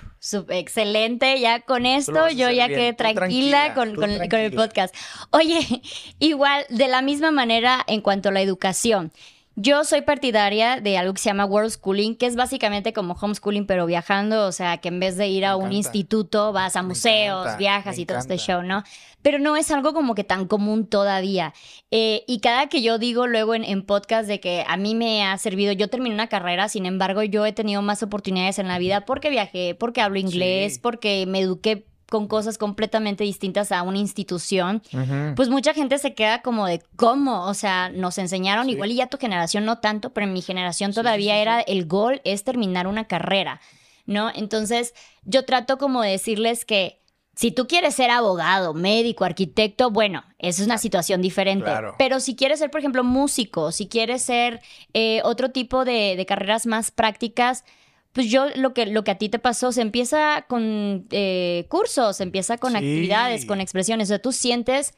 [0.49, 1.41] excelente.
[1.41, 4.95] Ya con esto yo ya quedé tranquila, con, con, el podcast.
[5.31, 5.83] Oye,
[6.19, 9.13] igual, de la misma manera en cuanto a la educación.
[9.57, 13.67] Yo soy partidaria de algo que se llama World Schooling, que es básicamente como homeschooling,
[13.67, 17.57] pero viajando, o sea, que en vez de ir a un instituto vas a museos,
[17.57, 18.83] viajas y todo este show, ¿no?
[19.23, 21.55] Pero no es algo como que tan común todavía.
[21.93, 25.39] Eh, y cada que yo digo luego en, podcast de que a mí me ha
[25.39, 29.05] servido, yo terminé una carrera, sin embargo, yo he tenido más oportunidades en la vida
[29.05, 34.83] porque viajé, porque hablo inglés, porque me eduqué con cosas completamente distintas a una institución,
[35.35, 39.09] pues mucha gente se queda como de cómo, o sea, nos enseñaron igual y ya
[39.09, 43.09] tu generación no tanto, pero en mi generación todavía era el gol es terminar una
[43.09, 43.61] carrera,
[44.07, 44.31] ¿no?
[44.33, 47.03] Entonces, yo trato como de decirles que
[47.35, 51.69] si tú quieres ser abogado, médico, arquitecto, bueno, esa es una situación diferente.
[51.99, 54.61] Pero si quieres ser, por ejemplo, músico, si quieres ser
[54.93, 57.65] eh, otro tipo de, de carreras más prácticas,
[58.15, 62.17] pues yo lo que, lo que a ti te pasó, se empieza con eh, cursos,
[62.17, 64.07] se empieza con actividades, con expresiones.
[64.07, 64.95] O sea, tú sientes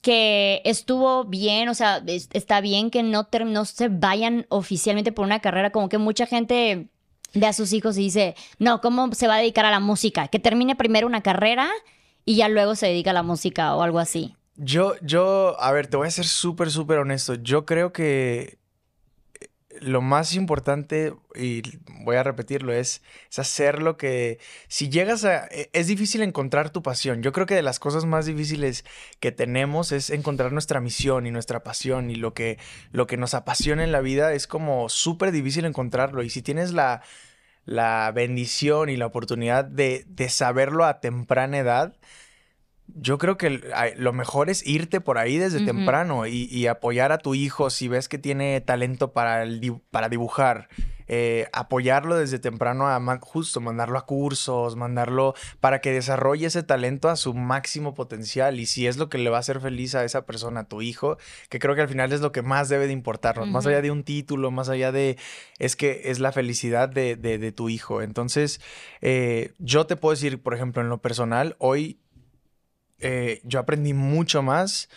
[0.00, 5.40] que estuvo bien, o sea, está bien que no, no se vayan oficialmente por una
[5.40, 6.88] carrera, como que mucha gente
[7.34, 10.28] ve a sus hijos y dice, no, ¿cómo se va a dedicar a la música?
[10.28, 11.68] Que termine primero una carrera
[12.24, 14.34] y ya luego se dedica a la música o algo así.
[14.56, 17.34] Yo, yo, a ver, te voy a ser súper, súper honesto.
[17.34, 18.57] Yo creo que
[19.80, 21.62] lo más importante, y
[22.04, 23.02] voy a repetirlo, es,
[23.36, 24.38] hacer lo que,
[24.68, 27.22] si llegas a, e, es difícil encontrar tu pasión.
[27.22, 28.84] Yo creo que de las cosas más difíciles
[29.20, 32.58] que tenemos es encontrar nuestra misión y nuestra pasión y lo que,
[32.92, 36.22] lo que nos apasiona en la vida es como súper difícil encontrarlo.
[36.22, 37.02] Y si tienes la,
[37.64, 41.96] la bendición y la oportunidad de, de saberlo a temprana edad,
[42.94, 43.60] yo creo que
[43.96, 48.08] lo mejor es irte por ahí desde temprano y, apoyar a tu hijo si ves
[48.08, 50.68] que tiene talento para, el, para dibujar.
[51.10, 57.08] Eh, apoyarlo desde temprano a justo mandarlo a cursos, mandarlo para que desarrolle ese talento
[57.08, 60.04] a su máximo potencial y si es lo que le va a hacer feliz a
[60.04, 61.16] esa persona, a tu hijo,
[61.48, 63.90] que creo que al final es lo que más debe de importarnos, más allá de
[63.90, 65.16] un título, más allá de,
[65.58, 68.02] es que es la felicidad de, de, tu hijo.
[68.02, 68.60] Entonces,
[69.00, 72.00] eh, yo te puedo decir, por ejemplo, en lo personal, hoy
[73.00, 74.88] eh, yo aprendí mucho más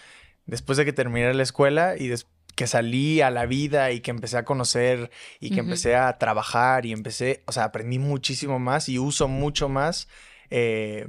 [0.46, 2.12] después de que terminé la escuela y
[2.56, 6.86] que salí a la vida y que empecé a conocer y que empecé a trabajar
[6.86, 10.08] y empecé, o sea, aprendí muchísimo más y uso mucho más.
[10.50, 11.08] Eh,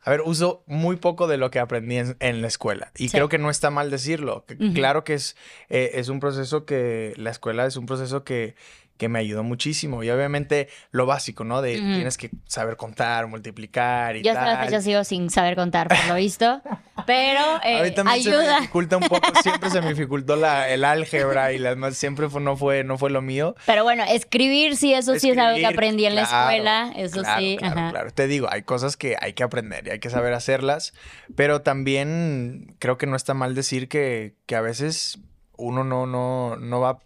[0.00, 2.92] a ver, uso muy poco de lo que aprendí en, la escuela.
[2.96, 4.46] Y creo que no está mal decirlo.
[4.72, 5.36] Claro que es,
[5.68, 8.54] eh, es un proceso que, la escuela es un proceso que,
[8.98, 10.02] que me ayudó muchísimo.
[10.02, 11.62] Y obviamente lo básico, ¿no?
[11.62, 14.44] De tienes que saber contar, multiplicar y yo tal.
[14.44, 16.60] Yo hasta la fecha sigo sin saber contar, por lo visto.
[17.06, 18.44] Pero eh, a mí también ayuda.
[18.44, 19.28] se me dificulta un poco.
[19.42, 21.96] Siempre se me dificultó la, el álgebra y las más.
[21.96, 23.54] Siempre fue, no, fue, no fue lo mío.
[23.64, 26.92] Pero bueno, escribir sí, eso sí es algo que aprendí en la escuela.
[26.96, 27.56] Eso sí.
[27.58, 28.10] Claro, claro.
[28.10, 30.92] Te digo, hay cosas que hay que aprender y hay que saber hacerlas.
[31.36, 35.20] Pero también creo que no está mal decir que, que a veces
[35.56, 36.98] uno no, no, no va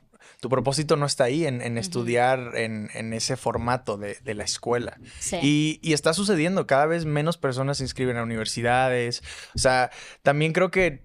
[0.43, 4.99] tu propósito no está ahí en, estudiar en, ese formato de, la escuela.
[5.41, 9.23] Y, está sucediendo, cada vez menos personas se inscriben a universidades.
[9.55, 11.05] O sea, también creo que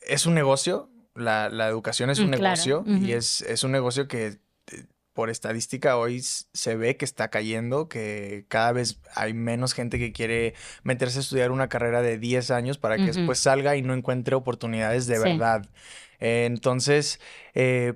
[0.00, 4.26] es un negocio, la, educación es un mm, negocio y es, es un negocio que
[4.26, 9.98] eh, por estadística hoy se ve que está cayendo, que cada vez hay menos gente
[9.98, 13.82] que quiere meterse a estudiar una carrera de 10 años para que después salga y
[13.82, 15.66] no encuentre oportunidades de verdad.
[16.18, 17.20] entonces,
[17.54, 17.94] eh,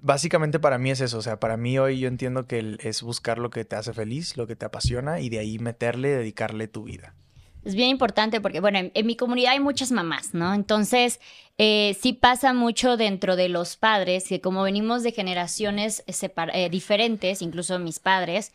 [0.00, 3.38] básicamente para mí es eso, o sea, para mí hoy yo entiendo que es buscar
[3.38, 6.84] lo que te hace feliz, lo que te apasiona y de ahí meterle, dedicarle tu
[6.84, 7.14] vida.
[7.64, 10.54] Es bien importante porque, bueno, en, mi comunidad hay muchas mamás, ¿no?
[10.54, 11.20] Entonces,
[11.58, 17.42] eh, sí pasa mucho dentro de los padres, que como venimos de generaciones eh, diferentes,
[17.42, 18.52] incluso mis padres,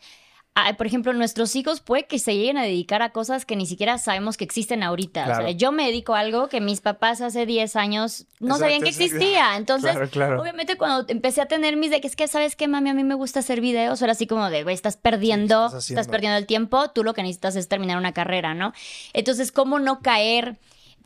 [0.76, 3.98] por ejemplo, nuestros hijos puede que se lleguen a dedicar a cosas que ni siquiera
[3.98, 5.22] sabemos que existen ahorita.
[5.24, 8.82] O sea, yo me dedico a algo que mis papás hace 10 años no sabían
[8.82, 9.56] que existía.
[9.56, 12.90] Entonces, obviamente cuando empecé a tener mis de que es que, ¿sabes qué, mami?
[12.90, 14.00] A mí me gusta hacer videos.
[14.00, 16.88] Era así como de, güey, estás perdiendo, estás perdiendo el tiempo.
[16.90, 18.72] Tú lo que necesitas es terminar una carrera, ¿no?
[19.12, 20.56] Entonces, ¿cómo no caer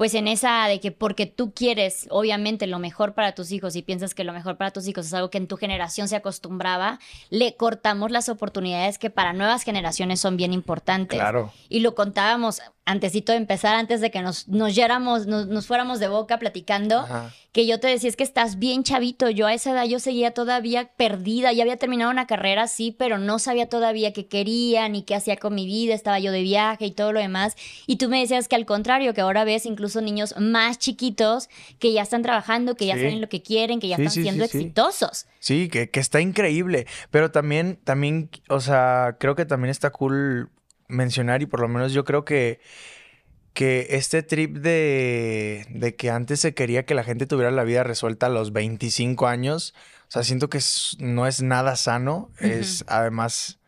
[0.01, 3.83] pues en esa de que porque tú quieres obviamente lo mejor para tus hijos y
[3.83, 6.99] piensas que lo mejor para tus hijos es algo que en tu generación se acostumbraba,
[7.29, 11.19] le cortamos las oportunidades que para nuevas generaciones son bien importantes.
[11.21, 11.53] Claro.
[11.69, 14.77] Y lo contábamos antesito de empezar, antes de que nos, nos,
[15.27, 17.07] nos, fuéramos de boca platicando,
[17.53, 20.33] que yo te decía, es que estás bien chavito, yo a esa edad yo seguía
[20.33, 25.03] todavía perdida, ya había terminado una carrera, sí, pero no sabía todavía qué quería, ni
[25.03, 28.09] qué hacía con mi vida, estaba yo de viaje y todo lo demás, y tú
[28.09, 32.23] me decías que al contrario, que ahora ves incluso niños más chiquitos que ya están
[32.23, 35.27] trabajando, que ya saben lo que quieren, que ya están siendo exitosos.
[35.39, 40.51] Sí, que, que está increíble, pero también, también, o sea, creo que también está cool
[40.91, 42.61] mencionar y por lo menos yo creo que,
[43.55, 47.83] que este trip de, de que antes se quería que la gente tuviera la vida
[47.85, 49.75] resuelta a los 25 años,
[50.09, 50.61] o sea, siento que
[50.99, 53.61] no es nada sano, es además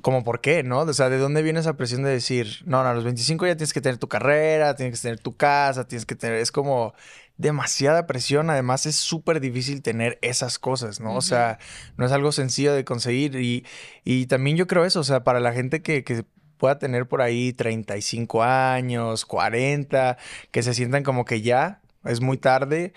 [0.00, 0.80] como por qué, ¿no?
[0.80, 3.56] O sea, ¿de dónde viene esa presión de decir, no, no, a los 25 ya
[3.56, 6.94] tienes que tener tu carrera, tienes que tener tu casa, tienes que tener, es como
[7.38, 11.14] demasiada presión, además es súper difícil tener esas cosas, ¿no?
[11.14, 11.58] O sea,
[11.96, 13.64] no es algo sencillo de conseguir y,
[14.04, 16.24] y también yo creo eso, o sea, para la gente que, que
[16.56, 20.16] pueda tener por ahí 35 años, 40,
[20.50, 22.94] que se sientan como que ya es muy tarde,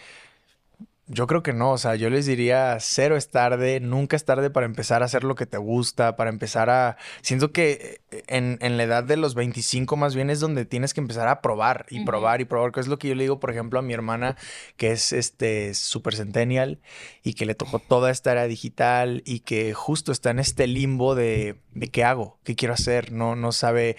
[1.12, 4.52] yo creo que no, o sea, yo les diría, cero es tarde, nunca es tarde
[4.52, 6.98] para empezar a hacer lo que te gusta, para empezar a...
[7.22, 10.94] Siento que eh, en, en la edad de los 25 más bien es donde tienes
[10.94, 13.40] que empezar a probar y probar y probar, que es lo que yo le digo,
[13.40, 14.38] por ejemplo, a mi hermana,
[14.78, 16.80] que es este super centennial
[17.24, 21.16] y que le tocó toda esta era digital y que justo está en este limbo
[21.16, 23.98] de, de qué hago, qué quiero hacer, no, no sabe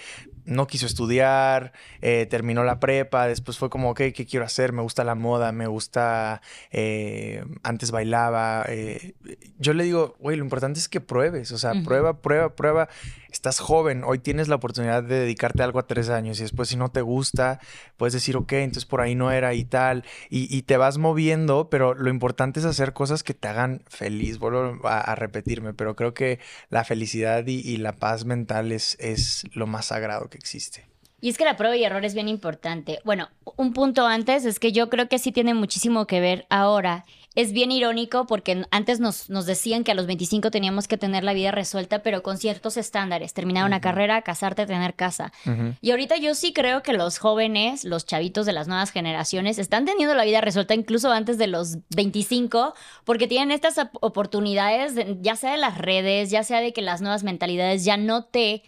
[0.51, 4.73] no quiso estudiar, eh, terminó la prepa, después fue como, ok, ¿qué quiero hacer?
[4.73, 8.65] Me gusta la moda, me gusta, eh, antes bailaba.
[8.69, 9.15] Eh,
[9.59, 12.89] yo le digo, güey, lo importante es que pruebes, o sea, prueba, prueba, prueba
[13.33, 16.69] estás joven, hoy tienes la oportunidad de dedicarte a algo a tres años y después
[16.69, 17.61] si no te gusta,
[17.97, 21.95] puedes decir, ok, entonces por ahí no era y tal, y, te vas moviendo, pero
[21.95, 26.39] lo importante es hacer cosas que te hagan feliz, vuelvo a, repetirme, pero creo que
[26.69, 30.89] la felicidad y, la paz mental es, es lo más sagrado que existe.
[31.21, 32.99] Y es que la prueba y error es bien importante.
[33.05, 37.05] Bueno, un punto antes es que yo creo que sí tiene muchísimo que ver ahora
[37.37, 41.23] es bien irónico porque antes nos, nos, decían que a los 25 teníamos que tener
[41.23, 45.33] la vida resuelta, pero con ciertos estándares, terminar una carrera, casarte, tener casa.
[45.81, 49.85] Y ahorita yo sí creo que los jóvenes, los chavitos de las nuevas generaciones, están
[49.85, 52.75] teniendo la vida resuelta incluso antes de los 25,
[53.05, 57.23] porque tienen estas oportunidades, ya sea de las redes, ya sea de que las nuevas
[57.23, 58.65] mentalidades ya no te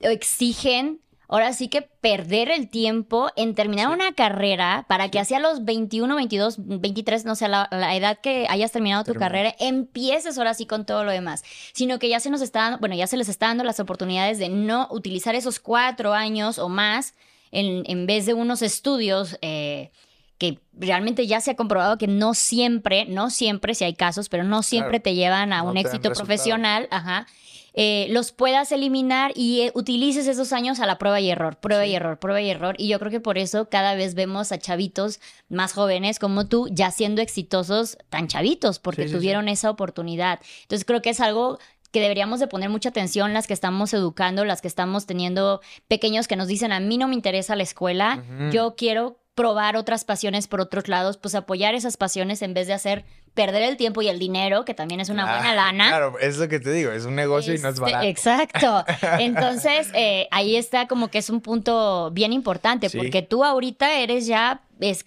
[0.00, 5.64] exigen ahora sí que perder el tiempo en terminar una carrera para que hacia los
[5.64, 10.66] 21, 22, 23, no sé, la, edad que hayas terminado tu carrera, empieces ahora sí
[10.66, 13.28] con todo lo demás, sino que ya se nos está dando, bueno, ya se les
[13.28, 17.14] está dando las oportunidades de no utilizar esos cuatro años o más
[17.50, 19.38] en, en vez de unos estudios.
[19.42, 19.90] Eh,
[20.36, 24.42] que realmente ya se ha comprobado que no siempre, no siempre, si hay casos, pero
[24.42, 27.28] no siempre te llevan a un éxito profesional, ajá,
[27.74, 31.84] eh, los puedas eliminar y eh, utilices esos años a la prueba y error, prueba
[31.84, 32.76] y error, prueba y error.
[32.78, 36.68] Y yo creo que por eso cada vez vemos a chavitos más jóvenes como tú
[36.70, 40.40] ya siendo exitosos tan chavitos, porque tuvieron esa oportunidad.
[40.62, 41.58] Entonces creo que es algo
[41.90, 46.28] que deberíamos de poner mucha atención las que estamos educando, las que estamos teniendo pequeños
[46.28, 50.46] que nos dicen, a mí no me interesa la escuela, yo quiero probar otras pasiones
[50.46, 54.08] por otros lados, pues apoyar esas pasiones en vez de hacer perder el tiempo y
[54.08, 55.88] el dinero, que también es una buena ah, lana.
[55.88, 58.06] Claro, es lo que te digo, es un negocio y no es este, barato.
[58.06, 58.84] Exacto.
[59.18, 64.28] Entonces, eh, ahí está como que es un punto bien importante, porque tú ahorita eres
[64.28, 64.62] ya,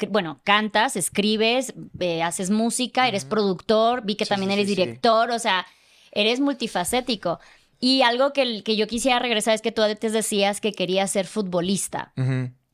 [0.10, 5.66] bueno, cantas, escribes, eh, haces música, eres productor, vi que también eres director, o sea,
[6.12, 7.40] eres multifacético.
[7.80, 11.28] Y algo que, que yo quisiera regresar es que tú antes decías que querías ser
[11.28, 12.12] futbolista.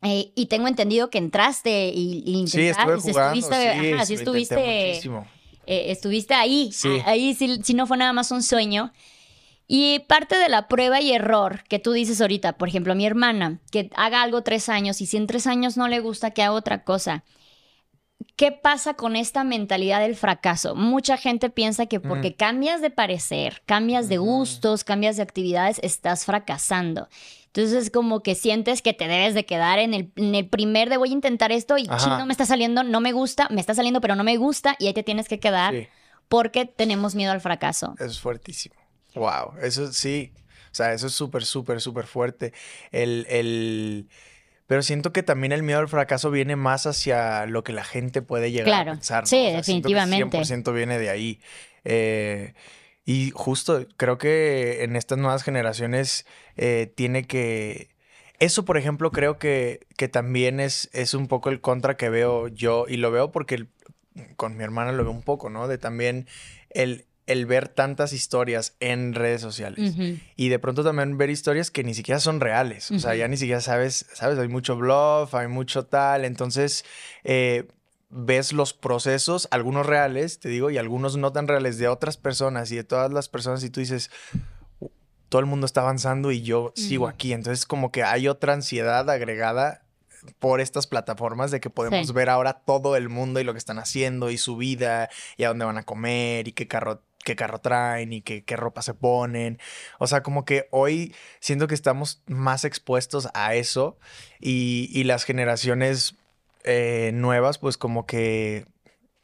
[0.03, 4.91] Eh, y tengo entendido que entraste y, y sí, estuve jugando, estuviste, sí, estuviste,
[5.65, 6.71] eh, estuviste ahí,
[7.05, 8.91] ahí si, no fue nada más un sueño.
[9.65, 13.61] Y parte de la prueba y error que tú dices ahorita, por ejemplo, mi hermana,
[13.71, 16.51] que haga algo tres años y si en tres años no le gusta, que haga
[16.51, 17.23] otra cosa.
[18.35, 20.75] ¿Qué pasa con esta mentalidad del fracaso?
[20.75, 22.33] Mucha gente piensa que porque mm.
[22.33, 27.07] cambias de parecer, cambias de gustos, cambias de actividades, estás fracasando.
[27.55, 30.07] Entonces es como que sientes que te debes de quedar en el,
[30.47, 33.61] primer de voy a intentar esto y no me está saliendo, no me gusta, me
[33.61, 35.75] está saliendo pero no me gusta y ahí te tienes que quedar
[36.29, 37.93] porque tenemos miedo al fracaso.
[37.99, 38.73] Eso es fuertísimo.
[39.13, 40.33] Wow, eso sí.
[40.35, 42.53] O O sea, eso es súper, súper, súper fuerte.
[42.91, 44.09] El, el...
[44.65, 48.23] Pero siento que también el miedo al fracaso viene más hacia lo que la gente
[48.23, 49.27] puede llegar a pensar.
[49.27, 50.39] Sí, definitivamente.
[50.39, 51.39] 100% viene de ahí.
[51.83, 52.55] Eh,
[53.05, 57.89] y justo creo que en estas nuevas generaciones eh, tiene que...
[58.39, 62.47] Eso, por ejemplo, creo que, que también es, es un poco el contra que veo
[62.47, 63.67] yo y lo veo porque
[64.35, 65.67] con mi hermana lo veo un poco, ¿no?
[65.67, 66.27] De también
[66.71, 69.95] el, el ver tantas historias en redes sociales
[70.35, 72.91] y de pronto también ver historias que ni siquiera son reales.
[72.91, 76.25] O sea, ya ni siquiera sabes, sabes, hay mucho bluff, hay mucho tal.
[76.25, 76.83] Entonces,
[77.23, 77.65] eh,
[78.13, 82.71] ves los procesos, algunos reales, te digo, y algunos no tan reales de otras personas
[82.71, 84.11] y de todas las personas y tú dices,
[85.29, 87.33] todo el mundo está avanzando y yo sigo aquí.
[87.33, 89.81] Entonces como que hay otra ansiedad agregada
[90.39, 93.79] por estas plataformas de que podemos ver ahora todo el mundo y lo que están
[93.79, 97.59] haciendo y su vida y a dónde van a comer y qué carro qué carro
[97.59, 99.57] traen y qué, qué ropa se ponen.
[99.97, 103.97] O sea, como que hoy siento que estamos más expuestos a eso
[104.41, 106.17] y, y las generaciones
[106.63, 108.65] eh, nuevas, pues como que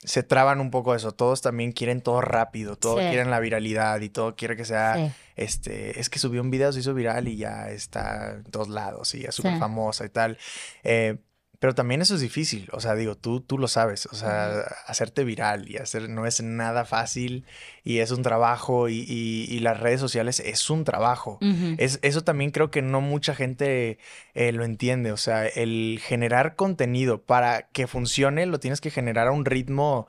[0.03, 1.11] se traban un poco eso.
[1.11, 5.99] Todos también quieren todo rápido, todos quieren la viralidad y todo quiere que sea, este,
[5.99, 9.25] es que subió un video, se hizo viral y ya está en todos lados y
[9.25, 10.37] es súper famosa y tal.
[10.83, 11.17] Eh,
[11.59, 15.25] pero también eso es difícil, o sea, digo, tú, tú lo sabes, o sea, hacerte
[15.25, 17.45] viral y hacer no es nada fácil
[17.83, 21.37] y es un trabajo y, y, las redes sociales es un trabajo.
[21.77, 23.99] es, eso también creo que no mucha gente
[24.35, 29.27] eh, lo entiende, o sea, el generar contenido para que funcione lo tienes que generar
[29.27, 30.07] a un ritmo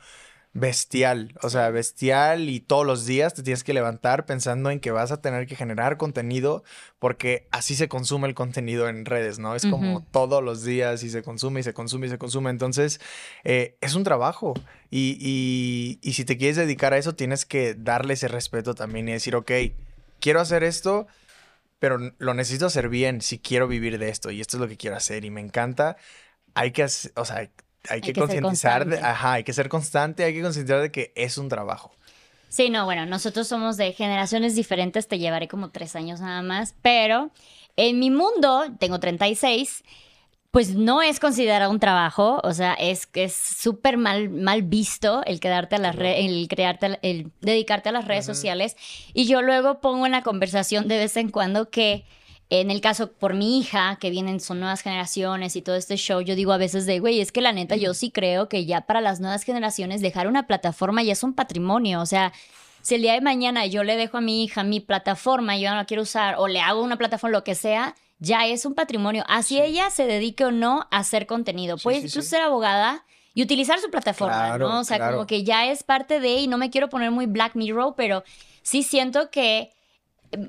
[0.53, 4.91] bestial, o sea, bestial y todos los días te tienes que levantar pensando en que
[4.91, 6.65] vas a tener que generar contenido
[6.99, 9.55] porque así se consume el contenido en redes, ¿no?
[9.55, 12.51] Es como todos los días y se consume y se consume y se consume.
[12.51, 13.01] Entonces,
[13.45, 14.55] eh, es un trabajo
[14.91, 19.13] y, y, si te quieres dedicar a eso, tienes que darle ese respeto también y
[19.13, 19.53] decir, ok,
[20.19, 21.07] quiero hacer esto,
[21.79, 24.77] pero lo necesito hacer bien si quiero vivir de esto y esto es lo que
[24.77, 25.97] quiero hacer y me encanta.
[26.55, 27.49] Hay que, hacer, o sea,
[27.89, 31.49] hay, que, concientizar, ajá, hay que ser constante, hay que concientizar de que es un
[31.49, 31.93] trabajo.
[32.49, 36.75] Sí, no, bueno, nosotros somos de generaciones diferentes, te llevaré como tres años nada más,
[36.83, 37.31] pero
[37.77, 39.85] en mi mundo, tengo 36,
[40.51, 45.39] pues no es considerado un trabajo, o sea, es es súper mal, mal visto el
[45.39, 48.77] quedarte a las el crearte, el dedicarte a las redes sociales.
[49.15, 52.05] Y yo luego pongo en la conversación de vez en cuando que
[52.51, 56.21] en el caso por mi hija, que vienen, son nuevas generaciones y todo este show,
[56.21, 58.83] yo digo a veces de, güey, es que la neta yo sí creo que ya
[58.83, 62.01] para las nuevas generaciones dejar una plataforma ya es un patrimonio.
[62.01, 62.33] O sea,
[62.83, 65.71] si el día de mañana yo le dejo a mi hija mi plataforma y yo
[65.71, 68.75] no la quiero usar, o le hago una plataforma, lo que sea, ya es un
[68.75, 69.25] patrimonio.
[69.29, 71.79] Así ella se dedique o no a hacer contenido.
[71.79, 74.81] Puede ser abogada y utilizar su plataforma, ¿no?
[74.81, 77.55] O sea, como que ya es parte de, y no me quiero poner muy Black
[77.55, 78.25] Mirror, pero
[78.63, 79.71] sí siento que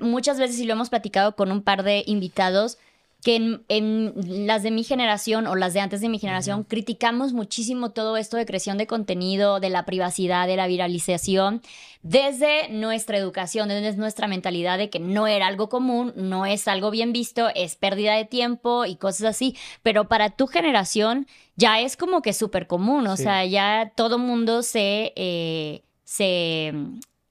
[0.00, 2.78] muchas veces, y lo hemos platicado con un par de invitados,
[3.22, 4.14] que en,
[4.46, 8.36] las de mi generación o las de antes de mi generación criticamos muchísimo todo esto
[8.36, 11.62] de creación de contenido, de la privacidad, de la viralización,
[12.02, 16.90] desde nuestra educación, desde nuestra mentalidad de que no era algo común, no es algo
[16.90, 21.96] bien visto, es pérdida de tiempo y cosas así, pero para tu generación ya es
[21.96, 25.12] como que súper común, o sea, ya todo mundo se...
[25.14, 26.74] Eh, se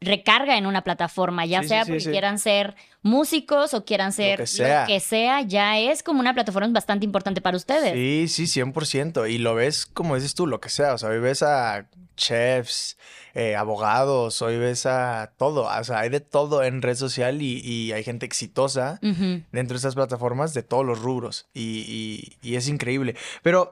[0.02, 4.46] recarga en una plataforma, ya sea porque quieran ser músicos o quieran ser lo
[4.88, 5.42] que, sea.
[5.42, 7.94] ya es como una plataforma bastante importante para ustedes.
[7.94, 9.32] Sí, sí, 100%.
[9.32, 10.96] Y lo ves, como dices tú, lo que sea.
[10.96, 11.86] O sea, hoy ves a
[12.18, 12.98] chefs,
[13.36, 15.66] eh, abogados, hoy ves a todo.
[15.66, 19.94] O sea, hay de todo en red social y, hay gente exitosa dentro de estas
[19.94, 21.46] plataformas de todos los rubros.
[21.54, 23.16] Y, y es increíble.
[23.44, 23.72] Pero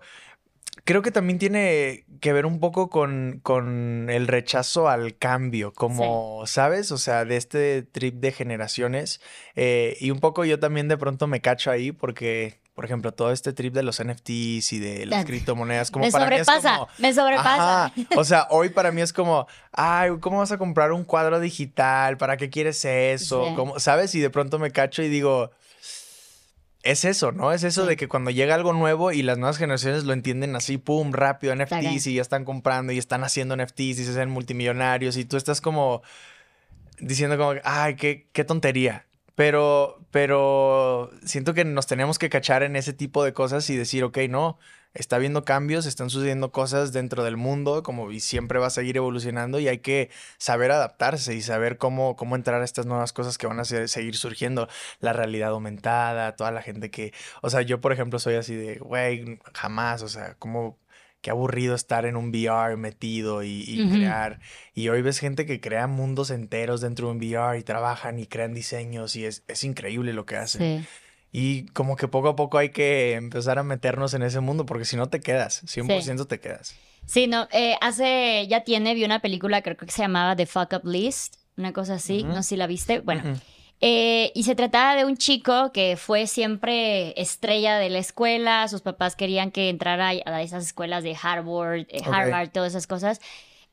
[0.83, 6.43] creo que también tiene que ver un poco con, con el rechazo al cambio, como,
[6.45, 6.91] ¿sabes?
[6.91, 9.21] O sea, de este trip de generaciones.
[9.55, 13.33] Eh, y un poco yo también de pronto me cacho ahí porque por ejemplo, todo
[13.33, 16.77] este trip de los NFTs y de las criptomonedas, como me para sobrepasa, mí es
[16.77, 17.93] como, me sobrepasa.
[18.15, 22.15] O sea, hoy para mí es como, ay, ¿cómo vas a comprar un cuadro digital?
[22.15, 23.73] ¿Para qué quieres eso?
[23.79, 24.15] ¿Sabes?
[24.15, 25.51] Y de pronto me cacho y digo,
[26.83, 27.51] es eso, ¿no?
[27.51, 30.77] Es eso de que cuando llega algo nuevo y las nuevas generaciones lo entienden así,
[30.77, 35.17] pum, rápido, NFTs y ya están comprando y están haciendo NFTs y se hacen multimillonarios
[35.17, 36.01] y tú estás como
[36.99, 39.05] diciendo como, ay, qué, qué tontería.
[39.39, 44.03] Pero, pero siento que nos tenemos que cachar en ese tipo de cosas y decir,
[44.03, 44.59] ok, no,
[44.93, 48.97] está habiendo cambios, están sucediendo cosas dentro del mundo, como y siempre va a seguir
[48.97, 50.09] evolucionando y hay que
[50.39, 54.17] saber adaptarse y saber cómo, cómo entrar a estas nuevas cosas que van a seguir
[54.17, 54.67] surgiendo,
[54.99, 58.79] la realidad aumentada, toda la gente que, o sea, yo por ejemplo soy así de,
[58.79, 60.77] güey, jamás, o sea, ¿cómo
[61.21, 64.39] qué aburrido estar en un VR metido y, crear.
[64.73, 68.25] Y hoy ves gente que crea mundos enteros dentro de un VR y trabajan y
[68.25, 70.87] crean diseños y es, es increíble lo que hacen.
[71.31, 74.85] Y como que poco a poco hay que empezar a meternos en ese mundo porque
[74.85, 76.75] si no te quedas, 100% te quedas.
[77.05, 80.73] Sí, no, eh, hace, ya tiene, vi una película creo que se llamaba The Fuck
[80.73, 82.99] Up List, una cosa así, no sé si la viste.
[82.99, 83.35] Bueno,
[83.81, 88.81] eh, y se trataba de un chico que fue siempre estrella de la escuela, sus
[88.81, 93.21] papás querían que entrara a esas escuelas de Harvard, eh, Harvard, todas esas cosas.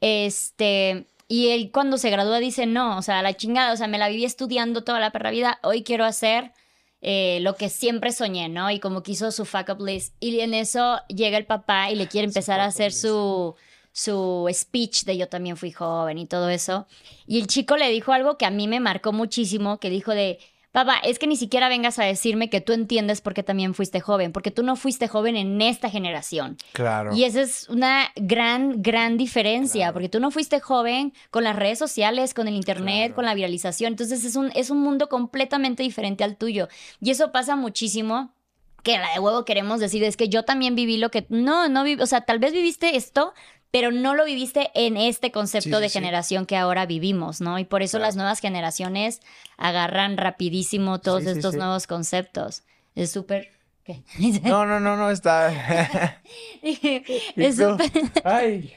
[0.01, 3.99] Este, y él cuando se gradúa dice, no, o sea, la chingada, o sea, me
[3.99, 6.53] la viví estudiando toda la perra vida, hoy quiero hacer
[7.01, 8.71] eh, lo que siempre soñé, ¿no?
[8.71, 10.15] Y como quiso su fuck up list.
[10.21, 13.55] Y en eso llega el papá y le quiere empezar a hacer su
[13.97, 16.86] su speech de yo también fui joven y todo eso.
[17.26, 20.38] Y el chico le dijo algo que a mí me marcó muchísimo, que dijo de,
[20.70, 24.01] papá, es que ni siquiera vengas a decirme que tú entiendes por qué también fuiste
[24.01, 26.59] joven, porque tú no fuiste joven en esta generación.
[26.74, 27.16] Claro.
[27.16, 31.78] Y esa es una gran, gran diferencia, porque tú no fuiste joven con las redes
[31.78, 33.94] sociales, con el internet, con la viralización.
[33.94, 36.68] Entonces es un, es un mundo completamente diferente al tuyo.
[37.01, 38.34] Y eso pasa muchísimo
[38.82, 41.82] que la de huevo queremos decir es que yo también viví lo que no, no
[41.82, 43.32] viví, o sea, tal vez viviste esto,
[43.77, 47.59] pero no lo viviste en este concepto de generación que ahora vivimos, ¿no?
[47.59, 49.20] Y por eso las nuevas generaciones
[49.59, 52.62] agarran rapidísimo todos estos nuevos conceptos.
[52.95, 53.51] Es súper...
[54.43, 55.51] No, no, no, no, está...
[56.62, 57.93] es súper...
[58.24, 58.72] Ay.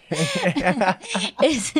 [1.40, 1.74] es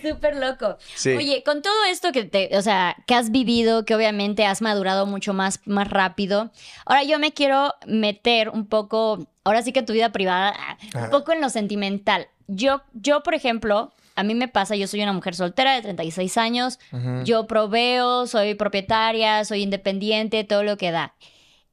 [0.00, 0.78] súper loco.
[1.04, 5.04] Oye, con todo esto que te, o sea, que has vivido, que obviamente has madurado
[5.04, 6.50] mucho más, más rápido,
[6.86, 10.56] ahora yo me quiero meter un poco, ahora sí que en tu vida privada,
[10.94, 15.02] un poco en lo sentimental yo, yo, por ejemplo, a mí me pasa, yo soy
[15.02, 16.78] una mujer soltera de 36 años,
[17.24, 21.14] yo proveo, soy propietaria, soy independiente, todo lo que da.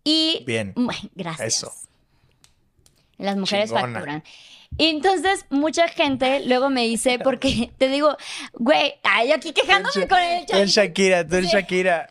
[0.04, 0.44] Y...
[0.46, 0.74] Bien.
[1.16, 1.58] Gracias.
[1.58, 1.72] Eso.
[3.18, 4.24] Las mujeres facturan.
[4.78, 8.18] Y entonces mucha gente luego me dice, porque te digo,
[8.54, 12.10] güey, ay, aquí quejándome con el Tú Shakira, tú eres Shakira.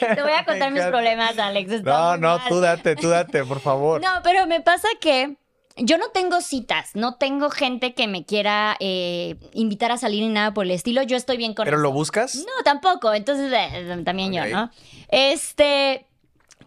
[0.00, 1.82] Te voy a contar mis problemas, Alex.
[1.82, 4.00] no, no, tú date, tú date, por favor.
[4.00, 5.36] No, pero me pasa que
[5.78, 10.28] yo no tengo citas, no tengo gente que me quiera eh, invitar a salir ni
[10.28, 11.02] nada por el estilo.
[11.02, 12.36] Yo estoy bien con ¿Pero lo buscas?
[12.36, 13.14] No, tampoco.
[13.14, 14.70] Entonces, eh, también yo, ¿no?
[15.08, 16.06] Este,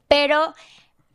[0.08, 0.54] pero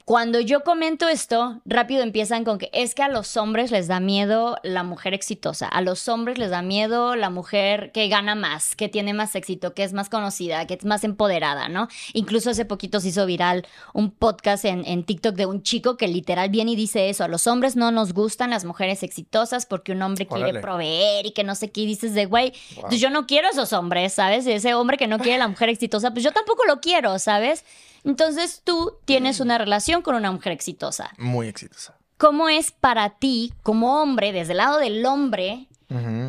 [0.07, 3.98] cuando yo comento esto, rápido empiezan con que es que a los hombres les da
[3.98, 8.76] miedo la mujer exitosa, a los hombres les da miedo la mujer que gana más,
[8.76, 11.88] que tiene más éxito, que es más conocida, que es más empoderada, ¿no?
[12.12, 16.50] Incluso hace poquito se hizo viral un podcast en, TikTok de un chico que literal
[16.50, 20.02] viene y dice eso, a los hombres no nos gustan las mujeres exitosas porque un
[20.02, 23.26] hombre quiere proveer y que no sé qué, y dices de, güey, pues yo no
[23.26, 24.46] quiero esos hombres, ¿sabes?
[24.46, 27.64] Ese hombre que no quiere la mujer exitosa, pues yo tampoco lo quiero, ¿sabes?
[28.07, 31.12] Entonces tú tienes una relación con una mujer exitosa.
[31.18, 31.98] Muy exitosa.
[32.16, 35.66] ¿Cómo es para ti, como hombre, desde el lado del hombre,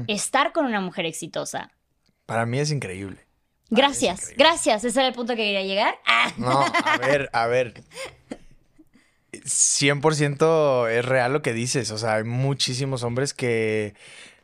[0.07, 1.71] estar con una mujer exitosa?
[2.25, 3.25] Para mí es increíble.
[3.69, 4.83] Gracias, gracias.
[4.83, 5.95] Ese era el punto que quería llegar.
[6.37, 7.83] No, a ver, a ver.
[9.31, 11.91] 100% es real lo que dices.
[11.91, 13.93] O sea, hay muchísimos hombres que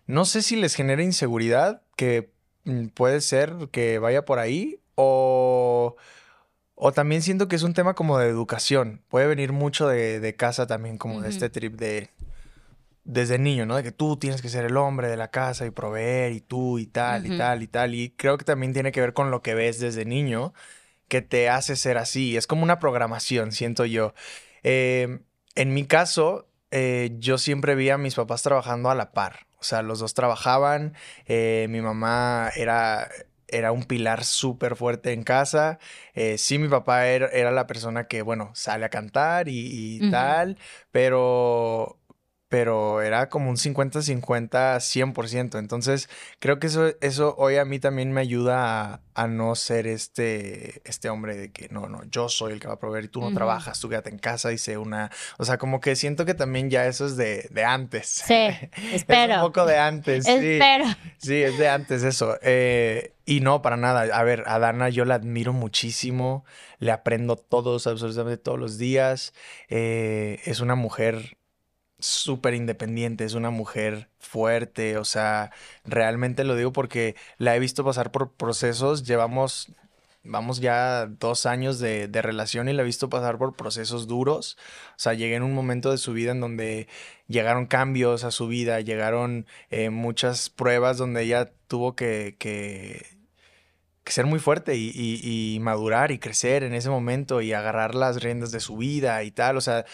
[0.06, 2.32] no sé si les genera inseguridad, que
[2.66, 5.96] mm, puede ser que vaya por ahí, o
[6.86, 9.04] o también siento que es un tema como de educación.
[9.08, 12.10] Puede venir mucho de, casa también, como de este trip de
[13.06, 13.78] desde niño, ¿no?
[13.78, 16.80] De que tú tienes que ser el hombre de la casa y proveer y tú
[16.80, 17.96] y tal y tal y tal.
[17.96, 20.54] Y creo que también tiene que ver con lo que ves desde niño
[21.08, 22.36] que te hace ser así.
[22.36, 24.14] Es como una programación, siento yo.
[24.62, 25.22] Em,
[25.56, 29.48] en mi caso, eh, yo siempre vi a mis papás trabajando a la par.
[29.58, 30.96] O sea, los dos trabajaban.
[31.28, 33.08] Eh, mi mamá era
[33.54, 35.80] era un pilar súper fuerte en casa.
[36.14, 40.58] Eh, sí, mi papá era, la persona que, bueno, sale a cantar y, tal,
[40.92, 42.00] pero
[42.54, 45.58] pero era como un 50-50, 100%.
[45.58, 50.88] Entonces, creo que eso, eso hoy a mí también me ayuda a, no ser este,
[50.88, 53.22] este hombre de que no, no, yo soy el que va a proveer y tú
[53.22, 55.10] no trabajas, tú quédate en casa y sé una.
[55.40, 58.08] O sea, como que siento que también ya eso es de, antes.
[58.08, 58.50] Sí,
[58.92, 59.34] espero.
[59.34, 60.28] es un poco de antes.
[60.28, 60.86] espero.
[61.18, 62.38] Sí, es de antes eso.
[62.44, 64.16] Eh, y no, para nada.
[64.16, 66.46] A ver, a Dana yo la admiro muchísimo,
[66.78, 69.34] le aprendo todos, absolutamente todos los días.
[69.70, 71.40] Eh, es una mujer
[72.06, 75.52] súper independiente, es una mujer fuerte, o sea,
[75.86, 79.72] realmente lo digo porque la he visto pasar por procesos, llevamos,
[80.24, 84.58] vamos ya dos años de, relación y la he visto pasar por procesos duros,
[84.92, 86.88] o sea, llegué en un momento de su vida en donde
[87.28, 94.26] llegaron cambios a su vida, llegaron eh, muchas pruebas donde ella tuvo que, que ser
[94.26, 98.60] muy fuerte y, y, madurar y crecer en ese momento y agarrar las riendas de
[98.60, 99.58] su vida y tal.
[99.58, 99.86] O sea,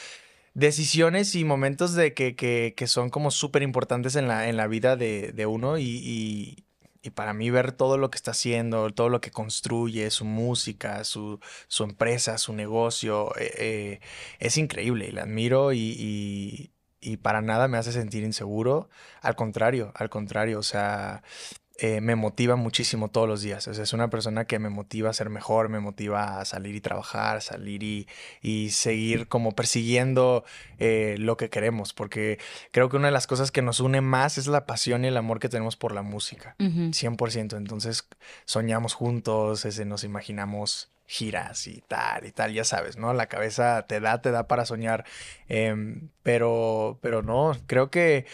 [0.54, 4.68] decisiones y momentos de que, que, que son como súper importantes en la, en la
[4.68, 6.66] vida de, de uno y, y,
[7.02, 11.04] y, para mí ver todo lo que está haciendo, todo lo que construye, su música,
[11.04, 14.00] su, su empresa, su negocio, eh, eh,
[14.40, 16.72] es increíble y la admiro y,
[17.02, 18.90] y para nada me hace sentir inseguro.
[19.22, 21.24] Al contrario, al contrario, o sea,
[21.82, 23.66] eh, me motiva muchísimo todos los días.
[23.70, 26.76] O sea, es una persona que me motiva a ser mejor, me motiva a salir
[26.76, 28.06] y trabajar, salir y,
[28.42, 30.44] y seguir como persiguiendo
[30.78, 32.38] eh, lo que queremos, porque
[32.72, 35.16] creo que una de las cosas que nos une más es la pasión y el
[35.16, 37.56] amor que tenemos por la música, 100%.
[37.56, 38.10] Entonces
[38.44, 43.14] soñamos juntos, ese, nos imaginamos giras y tal y tal, ya sabes, ¿no?
[43.14, 45.06] La cabeza te da, te da para soñar,
[45.48, 48.26] em, pero, pero no, creo que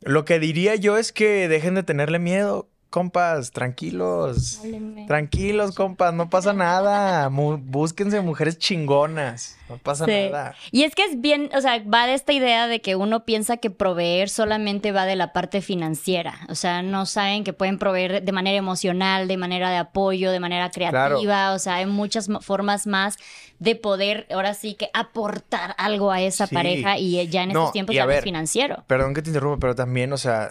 [0.00, 4.60] lo que diría yo es que dejen de tenerle miedo compas, tranquilos.
[5.06, 7.28] Tranquilos, compas, no pasa nada.
[7.30, 9.56] búsquense mujeres chingonas.
[9.68, 10.54] No pasa nada.
[10.72, 13.56] Y es que es bien, o sea, va de esta idea de que uno piensa
[13.56, 16.40] que proveer solamente va de la parte financiera.
[16.48, 20.40] O sea, no saben que pueden proveer de manera emocional, de manera de apoyo, de
[20.40, 21.52] manera creativa.
[21.52, 23.16] O sea, hay muchas formas más
[23.60, 27.94] de poder, ahora sí que aportar algo a esa pareja y ya en estos tiempos
[27.94, 28.84] ya no es financiero.
[28.88, 30.50] Perdón que te interrumpa, pero también, o sea,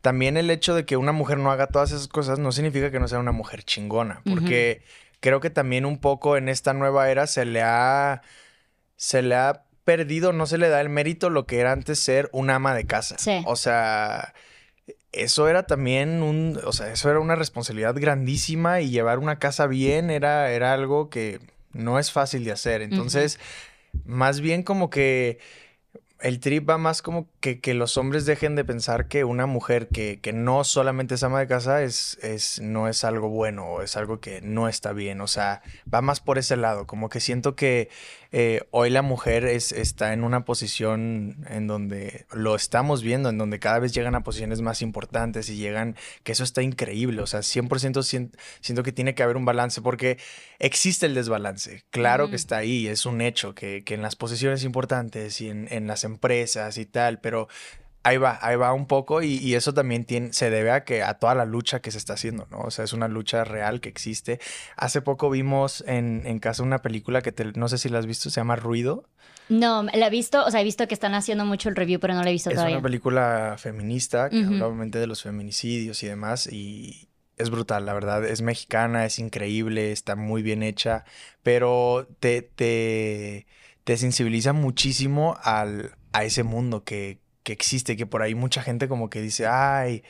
[0.00, 3.00] también el hecho de que una mujer no haga todas esas cosas no significa que
[3.00, 4.82] no sea una mujer chingona, porque
[5.20, 8.22] creo que también un poco en esta nueva era se le ha
[8.96, 12.28] se le ha perdido, no se le da el mérito lo que era antes ser
[12.32, 13.16] un ama de casa.
[13.46, 14.34] O sea,
[15.12, 19.66] eso era también un, o sea, eso era una responsabilidad grandísima y llevar una casa
[19.66, 21.40] bien era era algo que
[21.72, 22.82] no es fácil de hacer.
[22.82, 23.38] Entonces,
[24.04, 25.38] más bien como que
[26.20, 29.88] el trip va más como que, que, los hombres dejen de pensar que una mujer
[29.88, 33.82] que, que, no solamente es ama de casa es, es, no es algo bueno o
[33.82, 35.20] es algo que no está bien.
[35.20, 35.62] O sea,
[35.92, 36.86] va más por ese lado.
[36.86, 37.90] Como que siento que
[38.32, 43.38] eh, hoy la mujer es, está en una posición en donde lo estamos viendo, en
[43.38, 47.22] donde cada vez llegan a posiciones más importantes y llegan, que eso está increíble.
[47.22, 48.02] O sea, 100%
[48.60, 50.18] siento, que tiene que haber un balance porque
[50.58, 51.84] existe el desbalance.
[51.90, 55.68] Claro que está ahí, es un hecho que, que en las posiciones importantes y en,
[55.70, 57.48] en las empresas y tal, pero
[58.06, 61.14] ahí va, ahí va un poco y, eso también tiene, se debe a que a
[61.14, 62.60] toda la lucha que se está haciendo, ¿no?
[62.60, 64.38] O sea, es una lucha real que existe.
[64.76, 68.30] Hace poco vimos en, en casa una película que no sé si la has visto,
[68.30, 69.08] se llama Ruido.
[69.48, 72.14] No, la he visto, o sea, he visto que están haciendo mucho el review, pero
[72.14, 72.76] no la he visto todavía.
[72.76, 77.86] Es una película feminista que habla obviamente de los feminicidios y demás y es brutal,
[77.86, 78.24] la verdad.
[78.24, 81.04] Es mexicana, es increíble, está muy bien hecha,
[81.42, 83.46] pero te, te,
[83.84, 88.88] te sensibiliza muchísimo al, a ese mundo que, que existe, que por ahí mucha gente
[88.88, 90.02] como que dice, ay,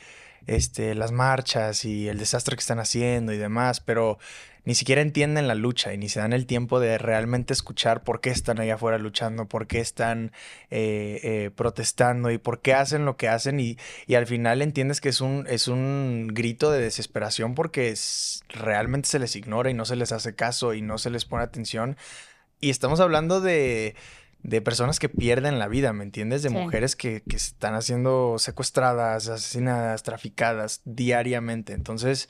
[0.47, 4.17] este, las marchas y el desastre que están haciendo y demás, pero
[4.65, 8.21] ni siquiera entienden la lucha y ni se dan el tiempo de realmente escuchar por
[8.21, 10.31] qué están allá afuera luchando, por qué están
[10.71, 13.77] eh, eh, protestando y por qué hacen lo que hacen y,
[14.07, 17.93] y, al final entiendes que es un, es un grito de desesperación porque
[18.49, 21.43] realmente se les ignora y no se les hace caso y no se les pone
[21.43, 21.97] atención.
[22.59, 23.95] Y estamos hablando de
[24.43, 26.43] de personas que pierden la vida, ¿me entiendes?
[26.43, 31.73] De mujeres que, que, están haciendo secuestradas, asesinadas, traficadas diariamente.
[31.73, 32.29] Entonces,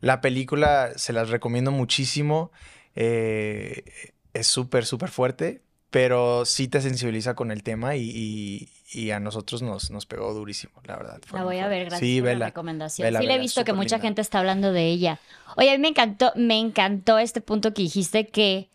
[0.00, 2.52] la película se las recomiendo muchísimo.
[2.94, 3.84] Eh,
[4.32, 9.62] es súper, súper fuerte, pero sí te sensibiliza con el tema y, y, a nosotros
[9.62, 11.20] nos, nos pegó durísimo, la verdad.
[11.32, 13.08] La voy a ver, gracias por la recomendación.
[13.16, 15.18] sí, le he visto que mucha gente está hablando de ella.
[15.56, 18.68] Oye, a mí me encantó, me encantó este punto que dijiste que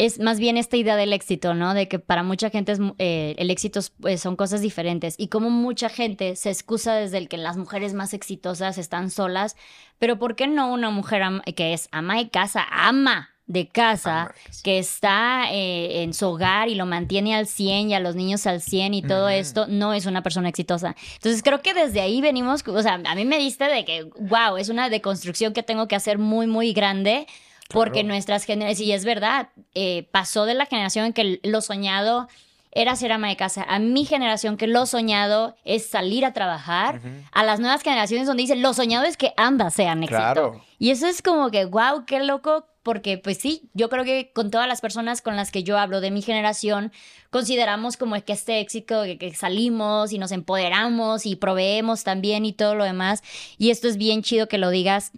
[0.00, 1.74] es más bien esta idea del éxito, ¿no?
[1.74, 5.90] De que para mucha gente eh, el éxito pues, son cosas diferentes y como mucha
[5.90, 9.56] gente se excusa desde el que las mujeres más exitosas están solas,
[9.98, 11.22] pero ¿por qué no una mujer
[11.54, 14.32] que es ama de casa, ama de casa,
[14.62, 18.46] que está eh, en su hogar y lo mantiene al 100 y a los niños
[18.46, 20.96] al 100 y todo esto, no es una persona exitosa.
[21.16, 24.56] Entonces creo que desde ahí venimos, o sea, a mí me diste de que, wow,
[24.56, 27.26] es una deconstrucción que tengo que hacer muy, muy grande
[27.72, 32.28] porque nuestras generaciones, y es verdad, eh, pasó de la generación en que lo soñado
[32.72, 37.00] era ser ama de casa, a mi generación que lo soñado es salir a trabajar,
[37.32, 40.60] a las nuevas generaciones donde dicen lo soñado es que ambas sean éxito.
[40.78, 44.50] Y eso es como que, wow, qué loco, porque pues sí, yo creo que con
[44.50, 46.92] todas las personas con las que yo hablo de mi generación,
[47.30, 52.52] consideramos como que este éxito, que, que salimos y nos empoderamos y proveemos también y
[52.52, 53.22] todo lo demás.
[53.58, 55.12] Y esto es bien chido que lo digas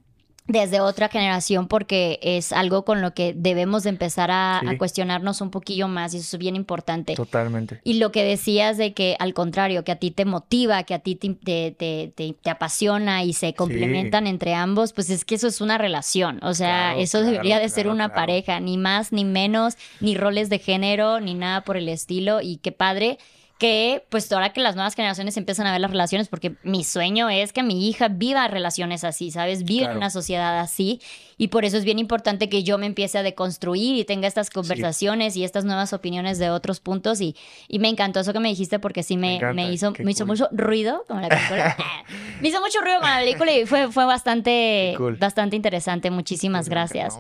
[0.47, 5.41] desde otra generación porque es algo con lo que debemos de empezar a, a, cuestionarnos
[5.41, 7.15] un poquillo más y eso es bien importante.
[7.15, 7.81] Totalmente.
[7.85, 10.99] Y lo que decías de que al contrario, que a ti te motiva, que a
[10.99, 15.61] ti te, te, te, apasiona y se complementan entre ambos, pues es que eso es
[15.61, 16.41] una relación.
[16.43, 20.59] O sea, eso debería de ser una pareja, ni más, ni menos, ni roles de
[20.59, 22.41] género, ni nada por el estilo.
[22.41, 23.19] Y qué padre
[23.63, 27.31] que pues ahora que las nuevas generaciones empiezan a ver las relaciones, porque mi sueño
[27.31, 29.63] es que mi hija viva relaciones así, ¿sabes?
[29.63, 31.01] Viva en una sociedad así.
[31.39, 34.51] Y por eso es bien importante que yo me empiece a deconstruir y tenga estas
[34.51, 37.21] conversaciones y estas nuevas opiniones de otros puntos.
[37.21, 37.37] Y,
[37.69, 40.49] y me encantó eso que me dijiste porque sí me, me, hizo, me hizo mucho
[40.51, 41.77] ruido como la película.
[42.43, 46.11] me hizo mucho ruido con la película y fue, fue bastante, bastante interesante.
[46.11, 47.17] Muchísimas gracias.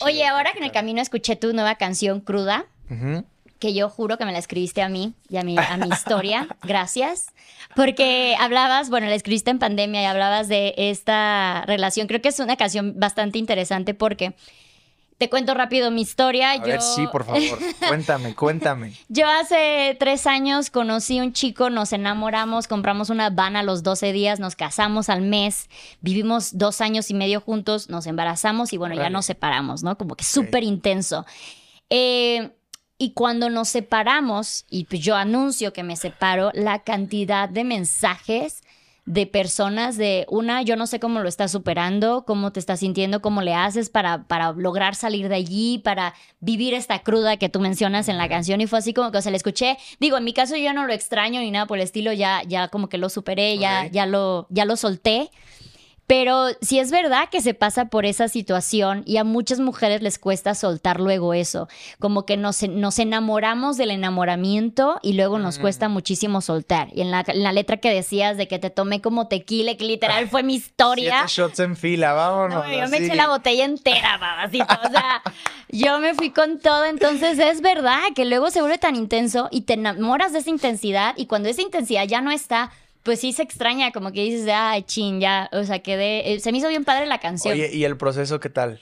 [0.00, 2.66] Oye, ahora que en el camino escuché tu nueva canción cruda
[3.64, 6.48] que yo juro que me la escribiste a mí y a mi, a mi historia.
[6.62, 7.28] Gracias.
[7.74, 12.06] Porque hablabas, bueno, la escribiste en pandemia y hablabas de esta relación.
[12.06, 14.34] Creo que es una canción bastante interesante porque
[15.16, 16.50] te cuento rápido mi historia.
[16.50, 17.40] A ver, sí, por favor.
[17.88, 18.92] cuéntame, cuéntame.
[19.08, 23.82] Yo hace tres años conocí a un chico, nos enamoramos, compramos una van a los
[23.82, 25.70] 12 días, nos casamos al mes,
[26.02, 29.96] vivimos dos años y medio juntos, nos embarazamos y bueno, ya nos separamos, ¿no?
[29.96, 31.24] Como que súper intenso.
[31.88, 32.50] Eh,
[32.98, 38.62] y cuando nos separamos, y pues yo anuncio que me separo, la cantidad de mensajes
[39.06, 43.20] de personas de una, yo no sé cómo lo estás superando, cómo te estás sintiendo,
[43.20, 47.60] cómo le haces para, para lograr salir de allí, para vivir esta cruda que tú
[47.60, 48.62] mencionas en la canción.
[48.62, 49.76] Y fue así como que, o sea, le escuché.
[50.00, 52.68] Digo, en mi caso yo no lo extraño ni nada por el estilo, ya, ya
[52.68, 55.30] como que lo superé, ya, ya, lo, ya lo solté.
[56.06, 60.18] Pero si es verdad que se pasa por esa situación y a muchas mujeres les
[60.18, 65.88] cuesta soltar luego eso, como que nos, nos enamoramos del enamoramiento y luego nos cuesta
[65.88, 66.88] muchísimo soltar.
[66.92, 70.42] Y en la, letra que decías de que te tomé como tequila, que literal fue
[70.42, 71.24] mi historia.
[71.26, 72.66] Siete shots en fila, vámonos.
[72.66, 74.66] yo me eché la botella entera, babacito.
[74.84, 75.22] O sea,
[75.70, 76.84] yo me fui con todo.
[76.84, 81.14] Entonces es verdad que luego se vuelve tan intenso y te enamoras de esa intensidad
[81.16, 82.70] y cuando esa intensidad ya no está
[83.04, 86.50] pues sí se extraña, como que dices, ay, chin, ya, o sea, quedé, eh, se
[86.50, 87.52] me hizo bien padre la canción.
[87.52, 88.80] Oye, ¿y el proceso qué tal?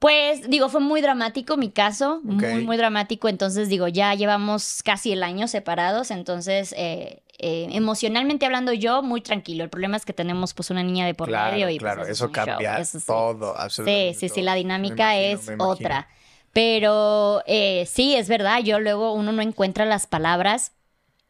[0.00, 5.12] Pues digo, fue muy dramático mi caso, muy, muy dramático, entonces digo, ya llevamos casi
[5.12, 9.62] el año separados, entonces eh, eh, emocionalmente hablando yo, muy tranquilo.
[9.62, 12.30] El problema es que tenemos pues una niña de por medio y pues, claro, eso,
[12.32, 14.18] cambia todo, absolutamente.
[14.18, 16.08] Sí, sí, sí, la dinámica es otra.
[16.52, 20.72] Pero sí, es verdad, yo luego uno no encuentra las palabras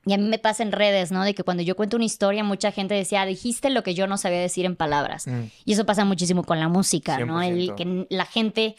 [0.07, 1.25] y a mí me pasa en redes, ¿no?
[1.25, 4.07] De que cuando yo cuento una historia, mucha gente decía, ah, dijiste lo que yo
[4.07, 5.27] no sabía decir en palabras.
[5.27, 5.45] Mm.
[5.65, 7.41] Y eso pasa muchísimo con la música, ¿no?
[7.41, 8.77] El, que la gente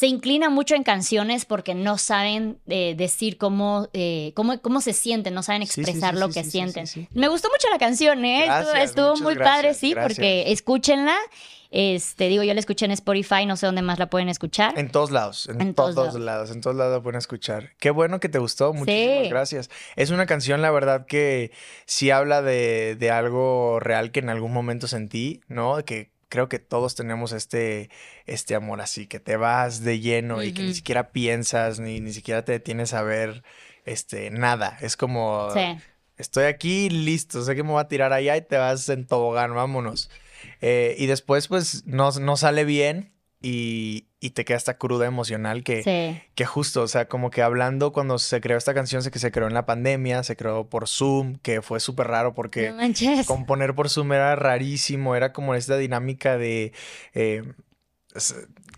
[0.00, 4.94] se inclina mucho en canciones porque no saben eh, decir cómo, eh, cómo, cómo se
[4.94, 6.86] sienten, no saben expresar lo que sienten.
[7.12, 8.48] Me gustó mucho la canción, ¿eh?
[8.82, 11.14] estuvo, muy padre, sí, porque escúchenla
[11.70, 14.78] este, digo, yo la escuché en Spotify, no sé dónde más la pueden escuchar.
[14.78, 16.50] En todos lados, en, todos, lados.
[16.50, 17.74] en todos lados la pueden escuchar.
[17.78, 19.70] Qué bueno que te gustó, muchísimas gracias.
[19.96, 21.52] Es una canción, la verdad, que
[21.84, 25.84] sí habla de, de algo real que en algún momento sentí, ¿no?
[25.84, 27.90] Que creo que todos tenemos este,
[28.30, 32.12] este amor así, que te vas de lleno y que ni siquiera piensas, ni, ni
[32.12, 33.42] siquiera te detienes a ver
[33.84, 34.78] este, nada.
[34.80, 35.48] Es como,
[36.16, 39.54] estoy aquí, listo, sé que me voy a tirar allá y te vas en tobogán,
[39.54, 40.10] vámonos.
[40.60, 43.12] Eh, y después, pues, no, no sale bien
[43.42, 47.92] y, y, te queda esta cruda emocional que, que justo, o sea, como que hablando
[47.92, 50.86] cuando se creó esta canción, sé que se creó en la pandemia, se creó por
[50.86, 52.72] Zoom, que fue súper raro porque
[53.26, 56.72] componer por Zoom era rarísimo, era como esta dinámica de...
[57.14, 57.42] Eh,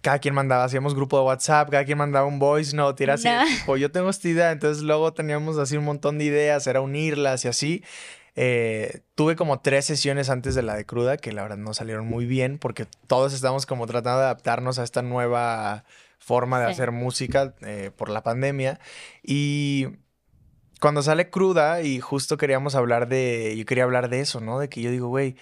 [0.02, 3.28] cada quien mandaba, hacíamos grupo de WhatsApp, cada quien mandaba un voice note, era así,
[3.58, 7.44] tipo, yo tengo esta idea, entonces luego teníamos así un montón de ideas, era unirlas
[7.44, 7.84] y así.
[8.34, 12.06] Eh, tuve como tres sesiones antes de la de cruda que la verdad no salieron
[12.06, 15.84] muy bien porque todos estamos como tratando de adaptarnos a esta nueva
[16.18, 18.80] forma de hacer música eh, por la pandemia.
[19.22, 19.88] Y
[20.80, 24.58] cuando sale cruda y justo queríamos hablar de, yo quería hablar de eso, ¿no?
[24.58, 25.36] De que yo digo, güey,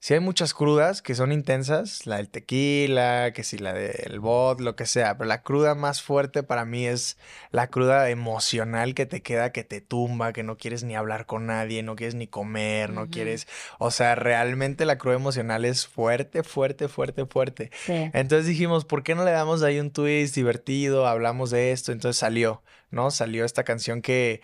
[0.00, 4.58] si hay muchas crudas que son intensas, la del tequila, que si la del bot,
[4.60, 7.18] lo que sea, pero la cruda más fuerte para mí es
[7.50, 11.44] la cruda emocional que te queda, que te tumba, que no quieres ni hablar con
[11.44, 13.46] nadie, no quieres ni comer, no quieres,
[13.78, 17.70] o sea, realmente la cruda emocional es fuerte, fuerte, fuerte, fuerte.
[17.86, 21.06] Entonces dijimos, ¿por qué no le damos ahí un twist divertido?
[21.06, 23.10] Hablamos de esto, entonces salió, ¿no?
[23.10, 24.40] Salió esta canción que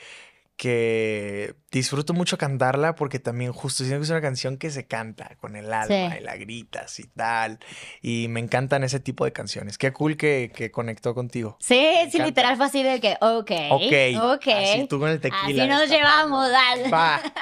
[0.57, 5.37] que disfruto mucho cantarla porque también justo siento que es una canción que se canta
[5.37, 6.17] con el alma Sí.
[6.19, 7.59] y la gritas y tal.
[8.01, 9.77] Y me encantan ese tipo de canciones.
[9.77, 11.59] Qué cool que, que conectó contigo.
[11.61, 11.75] Sí,
[12.11, 12.25] sí, encanta.
[12.27, 13.93] literal fue así de que, ok, Ok.
[14.35, 14.47] ok.
[14.49, 15.65] Así tú con el tequila.
[15.65, 16.89] Así nos llevamos, dale.
[16.91, 17.21] Va.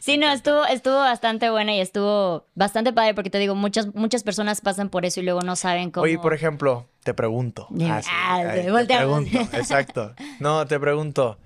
[0.00, 4.22] Sí, no, estuvo, estuvo bastante buena y estuvo bastante padre porque te digo, muchas, muchas
[4.22, 6.04] personas pasan por eso y luego no saben cómo.
[6.04, 7.66] Oye, por ejemplo, te pregunto.
[7.82, 10.14] Ah, Ah, te pregunto, exacto.
[10.38, 11.38] No, te pregunto.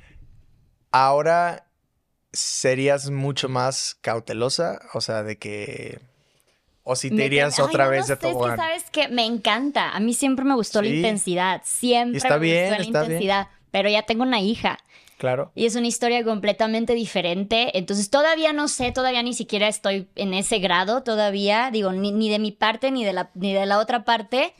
[0.90, 1.66] Ahora
[2.32, 6.00] serías mucho más cautelosa, o sea, de que
[6.90, 8.56] o si te Me irías otra vez no de sé, es que tobogán.
[8.56, 9.90] sabes que me encanta.
[9.90, 11.60] A mí siempre me gustó la intensidad.
[11.64, 13.10] Siempre está me bien, gustó la está bien.
[13.12, 13.48] intensidad.
[13.70, 14.78] Pero ya tengo una hija.
[15.18, 15.52] Claro.
[15.54, 17.76] Y es una historia completamente diferente.
[17.76, 21.70] Entonces todavía no sé, todavía ni siquiera estoy en ese grado todavía.
[21.70, 24.54] Digo, ni, ni de mi parte ni de la, ni de la otra parte.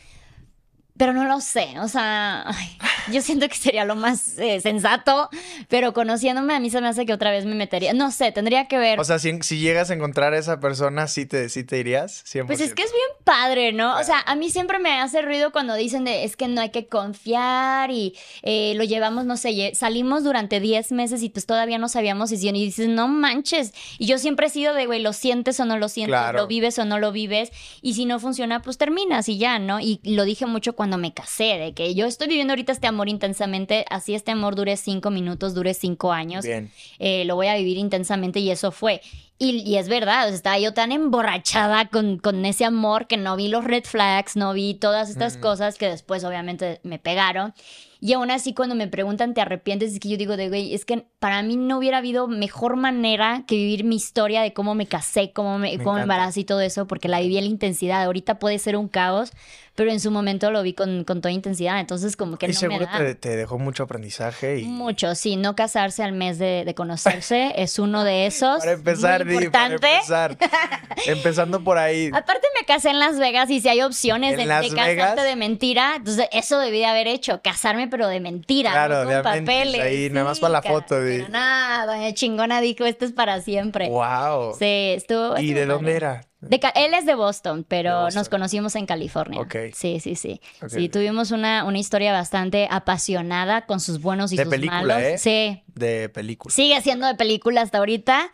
[0.98, 1.78] Pero no lo sé.
[1.80, 2.76] O sea, ay,
[3.12, 5.28] yo siento que sería lo más eh, sensato.
[5.68, 7.92] Pero conociéndome, a mí se me hace que otra vez me metería.
[7.92, 8.98] No sé, tendría que ver.
[8.98, 12.24] O sea, si, si llegas a encontrar a esa persona, ¿sí te, sí te irías?
[12.24, 12.46] 100%.
[12.46, 13.98] Pues es que es bien padre, ¿no?
[13.98, 16.70] O sea, a mí siempre me hace ruido cuando dicen de es que no hay
[16.70, 21.78] que confiar y eh, lo llevamos, no sé, salimos durante 10 meses y pues todavía
[21.78, 23.72] no sabíamos si y dices, no manches.
[23.98, 26.38] Y yo siempre he sido de, güey, lo sientes o no lo sientes, Claro.
[26.38, 27.52] lo vives o no lo vives.
[27.82, 29.80] Y si no funciona, pues terminas y ya, ¿no?
[29.80, 32.97] Y lo dije mucho cuando me casé, de que yo estoy viviendo ahorita este amor
[33.06, 36.72] intensamente, así este amor dure 5 minutos, dure 5 años Bien.
[36.98, 39.00] eh, lo voy a vivir intensamente y eso fue.
[39.38, 43.16] Y, y es verdad, o sea, estaba yo tan emborrachada con, con ese amor que
[43.16, 45.40] no vi los red flags, no vi todas estas Mm.
[45.40, 47.54] cosas que después obviamente me pegaron.
[48.00, 49.92] Y aún así cuando me preguntan, ¿te arrepientes?
[49.92, 53.42] Es que yo digo, de güey, es que para mí no hubiera habido mejor manera
[53.46, 56.44] que vivir mi historia de cómo me casé, cómo me, Me cómo me embaracé y
[56.44, 58.04] todo eso, porque la viví en la intensidad.
[58.04, 59.32] Ahorita puede ser un caos,
[59.74, 61.80] pero en su momento lo vi con, con toda intensidad.
[61.80, 62.98] Entonces como que y no me seguro da.
[62.98, 64.64] te, te dejó mucho aprendizaje y...
[64.64, 68.60] Mucho, sí, no casarse al mes de, de conocerse es uno de esos.
[68.60, 69.94] Para empezar, muy Di, para importante.
[69.94, 70.38] empezar.
[71.06, 72.10] Empezando por ahí.
[72.12, 75.16] Aparte me casé en Las Vegas y si hay opciones ¿En de, de casarte Vegas?
[75.16, 79.16] de mentira, entonces eso debí de haber hecho, casarme pero de mentira, Claro, no de
[79.16, 79.80] con papeles.
[79.80, 80.96] ahí, nada más para la foto.
[81.00, 83.88] Pero nada, doña chingona dijo, esto es para siempre.
[83.88, 84.54] Wow.
[84.58, 85.38] Sí, estuvo.
[85.38, 86.22] ¿Y de dónde era?
[86.40, 88.20] De él es de Boston, pero De Boston.
[88.20, 89.40] nos conocimos en California.
[89.40, 89.56] Ok.
[89.74, 90.40] Sí, sí, sí.
[90.68, 94.98] Sí, tuvimos una, una historia bastante apasionada con sus buenos y De sus película, malos.
[94.98, 95.18] ¿eh?
[95.18, 96.54] Sí, De película.
[96.54, 98.30] Sigue siendo de película hasta ahorita,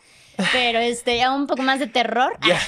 [0.53, 2.37] pero este, ya un poco más de terror.
[2.47, 2.59] Ya.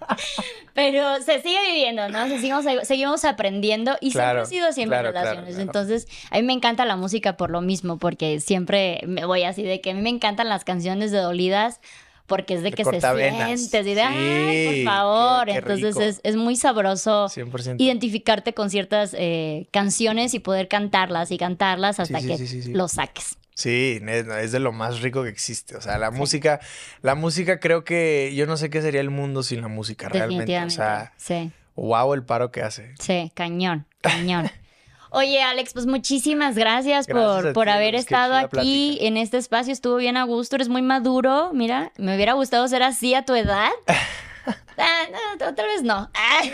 [0.74, 2.28] Pero se sigue viviendo, ¿no?
[2.28, 5.54] Seguimos, seguimos aprendiendo y Claro, siempre ha sido siempre claro, relaciones.
[5.54, 5.62] claro.
[5.62, 9.62] Entonces, a mí me encanta la música por lo mismo, porque siempre me voy así
[9.62, 11.80] de que a mí me encantan las canciones de dolidas.
[12.26, 15.46] Porque es de que se sientes y de, Sí, por favor.
[15.46, 17.74] qué- qué Entonces es, es muy sabroso 100%.
[17.80, 22.72] identificarte con ciertas eh, canciones y poder cantarlas y cantarlas hasta sí, que sí.
[22.72, 23.36] lo saques.
[23.60, 25.76] Sí, es, de lo más rico que existe.
[25.76, 26.60] O sea, la música,
[27.02, 30.58] la música creo que yo no sé qué sería el mundo sin la música realmente.
[30.64, 31.50] O sea, sí.
[31.74, 32.94] wow el paro que hace.
[32.98, 34.50] Sí, cañón, cañón.
[35.10, 39.06] Oye, Alex, pues muchísimas gracias, Gracias por, por ti, haber estado aquí plática.
[39.06, 39.74] en este espacio.
[39.74, 41.50] Estuvo bien a gusto, eres muy maduro.
[41.52, 43.68] Mira, me hubiera gustado ser así a tu edad.
[44.80, 45.02] Ah,
[45.38, 46.10] no, otra vez no.
[46.14, 46.40] Ah.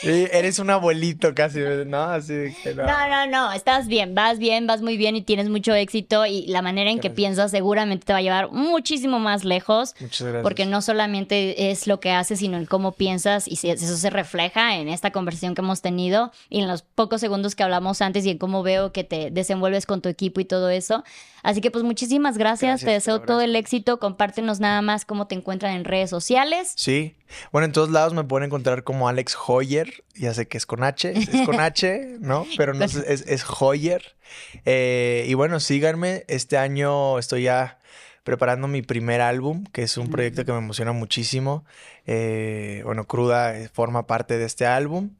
[0.00, 2.02] Sí, eres un abuelito casi, ¿no?
[2.02, 2.84] Así que no.
[2.84, 6.46] No, no, no, estás bien, vas bien, vas muy bien y tienes mucho éxito y
[6.46, 7.16] la manera en que Gracias.
[7.16, 9.94] piensas seguramente te va a llevar muchísimo más lejos.
[10.00, 10.42] Muchas gracias.
[10.42, 14.76] Porque no solamente es lo que haces, sino el cómo piensas y eso se refleja
[14.76, 18.30] en esta conversación que hemos tenido y en los pocos segundos que hablamos antes y
[18.30, 21.04] en cómo veo que te desenvuelves con tu equipo y todo eso.
[21.42, 25.26] Así que pues muchísimas gracias, Gracias, te deseo todo el éxito, compártenos nada más cómo
[25.26, 26.72] te encuentran en redes sociales.
[26.76, 27.14] Sí.
[27.52, 30.04] Bueno, en todos lados me pueden encontrar como Alex Hoyer.
[30.14, 31.12] Ya sé que es con H.
[31.12, 32.46] Es con H, ¿no?
[32.56, 34.16] Pero no es, es, es Hoyer.
[34.64, 36.24] Eh, y bueno, síganme.
[36.28, 37.78] Este año estoy ya
[38.24, 41.64] preparando mi primer álbum, que es un proyecto que me emociona muchísimo.
[42.06, 45.10] Eh, bueno, Cruda eh, forma parte de este álbum.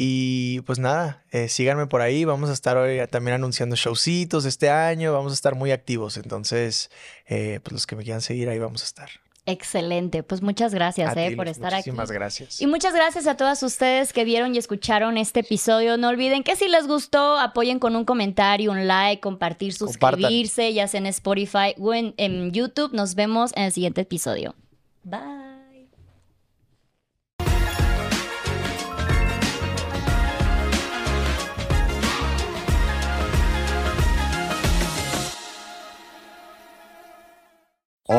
[0.00, 2.24] Y pues nada, eh, síganme por ahí.
[2.24, 5.12] Vamos a estar hoy también anunciando showcitos este año.
[5.12, 6.16] Vamos a estar muy activos.
[6.16, 6.88] Entonces,
[7.26, 9.10] eh, pues los que me quieran seguir, ahí vamos a estar.
[9.48, 11.90] Excelente, pues muchas gracias eh, ti, por estar aquí.
[11.90, 12.60] Muchísimas gracias.
[12.60, 15.96] Y muchas gracias a todas ustedes que vieron y escucharon este episodio.
[15.96, 20.20] No olviden que si les gustó, apoyen con un comentario, un like, compartir, Compartan.
[20.20, 22.92] suscribirse, ya sea en Spotify o en, en YouTube.
[22.92, 24.54] Nos vemos en el siguiente episodio.
[25.02, 25.47] Bye.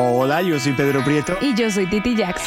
[0.00, 2.42] Hola, yo soy Pedro Prieto Y yo soy Titi Jax,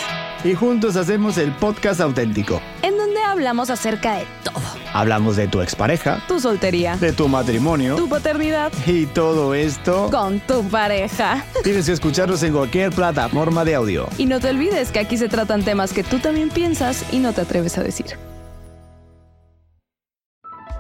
[0.46, 2.62] y juntos hacemos el podcast auténtico.
[2.82, 4.62] en donde hablamos acerca de todo.
[4.94, 10.10] Hablamos de tu expareja, tu soltería, de tu matrimonio tu paternidad y todo esto.
[10.10, 11.44] con tu pareja.
[11.64, 14.08] Tienes que escucharnos en cualquier plataforma de audio.
[14.18, 17.34] Y no te olvides que aquí se tratan temas que tú también piensas y no
[17.34, 18.06] te atreves a decir.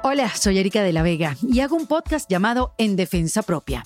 [0.03, 3.85] Hola, soy Erika de la Vega y hago un podcast llamado En Defensa Propia,